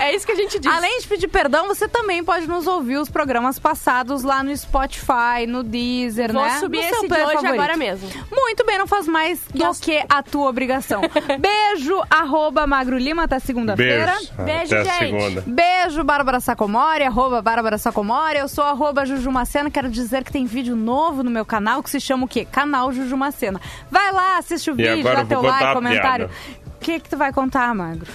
É 0.00 0.14
isso 0.14 0.24
que 0.26 0.32
a 0.32 0.34
gente 0.34 0.58
diz. 0.58 0.72
Além 0.72 0.98
de 1.00 1.06
pedir 1.06 1.28
perdão, 1.28 1.68
você 1.68 1.86
também 1.86 2.24
pode 2.24 2.46
nos 2.46 2.66
ouvir 2.66 2.96
os 2.96 3.10
programas 3.10 3.58
passados 3.58 4.22
lá 4.22 4.42
no 4.42 4.56
Spotify, 4.56 5.46
no 5.46 5.62
Deezer, 5.62 6.32
Vou 6.32 6.42
né? 6.42 6.58
subir 6.58 6.78
No 6.78 6.82
esse 6.84 7.06
de 7.06 7.12
hoje 7.14 7.24
favorito. 7.34 7.46
agora 7.52 7.76
mesmo. 7.76 8.08
Muito 8.30 8.64
bem, 8.64 8.78
não 8.78 8.86
faz 8.86 9.06
mais 9.06 9.40
do 9.54 9.80
que 9.80 10.02
a 10.08 10.22
tua 10.22 10.48
obrigação. 10.48 11.02
Beijo, 11.38 12.02
arroba 12.08 12.66
Magro 12.66 12.96
Lima, 12.96 13.24
até 13.24 13.38
segunda-feira. 13.38 14.06
Beijo. 14.16 14.32
Beijo, 14.38 14.74
Até 14.74 14.84
gente. 14.84 15.20
segunda. 15.20 15.44
Beijo, 15.46 16.02
Bárbara 16.02 16.40
Sacomori, 16.40 17.04
arroba 17.04 17.42
Bárbara 17.42 17.76
Sacomori. 17.76 18.38
Eu 18.38 18.48
sou 18.48 18.64
arroba 18.64 19.04
Jujumacena. 19.04 19.70
Quero 19.70 19.90
dizer 19.90 20.24
que 20.24 20.32
tem 20.32 20.46
vídeo 20.46 20.74
novo 20.74 21.22
no 21.22 21.30
meu 21.30 21.44
canal 21.44 21.82
que 21.82 21.90
se 21.90 22.00
chama 22.00 22.24
o 22.24 22.28
quê? 22.28 22.46
Canal 22.50 22.90
Jujumacena. 22.92 23.60
Vai 23.90 24.12
lá, 24.12 24.38
assiste 24.38 24.70
o 24.70 24.74
E 24.74 24.76
vídeo, 24.76 25.04
dá 25.04 25.20
eu 25.20 25.26
teu 25.26 25.40
vou 25.42 25.50
like, 25.50 25.74
comentário. 25.74 26.30
O 26.66 26.78
que 26.80 27.00
que 27.00 27.08
tu 27.10 27.16
vai 27.18 27.32
contar, 27.32 27.74
Magro? 27.74 28.10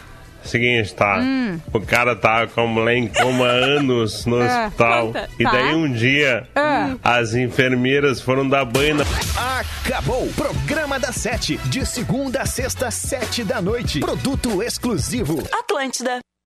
Seguinte, 0.46 0.93
tá? 0.93 1.18
Hum. 1.20 1.60
O 1.74 1.82
cara 1.82 2.16
tá 2.16 2.46
com 2.48 2.62
a 2.62 2.68
mulher 2.68 2.96
em 2.98 3.08
coma 3.08 3.46
há 3.48 3.52
anos 3.80 4.26
no 4.26 4.41
É, 4.41 4.66
hospital. 4.66 5.08
conta. 5.08 5.30
E 5.39 5.43
Tá. 5.43 5.52
daí 5.52 5.74
um 5.76 5.91
dia, 5.91 6.48
É. 6.56 6.96
as 7.04 7.34
enfermeiras 7.34 8.22
foram 8.22 8.48
dar 8.48 8.64
banho 8.66 8.96
na... 8.96 9.04
Acabou! 9.60 10.28
Programa 10.36 11.00
da 11.00 11.12
Sete. 11.12 11.58
De 11.66 11.86
segunda 11.86 12.41
a 12.41 12.46
sexta, 12.46 12.89
sete 12.91 13.43
da 13.43 13.62
noite. 13.62 14.00
Produto 14.00 14.62
exclusivo. 14.64 15.43
Atlântida. 15.52 16.20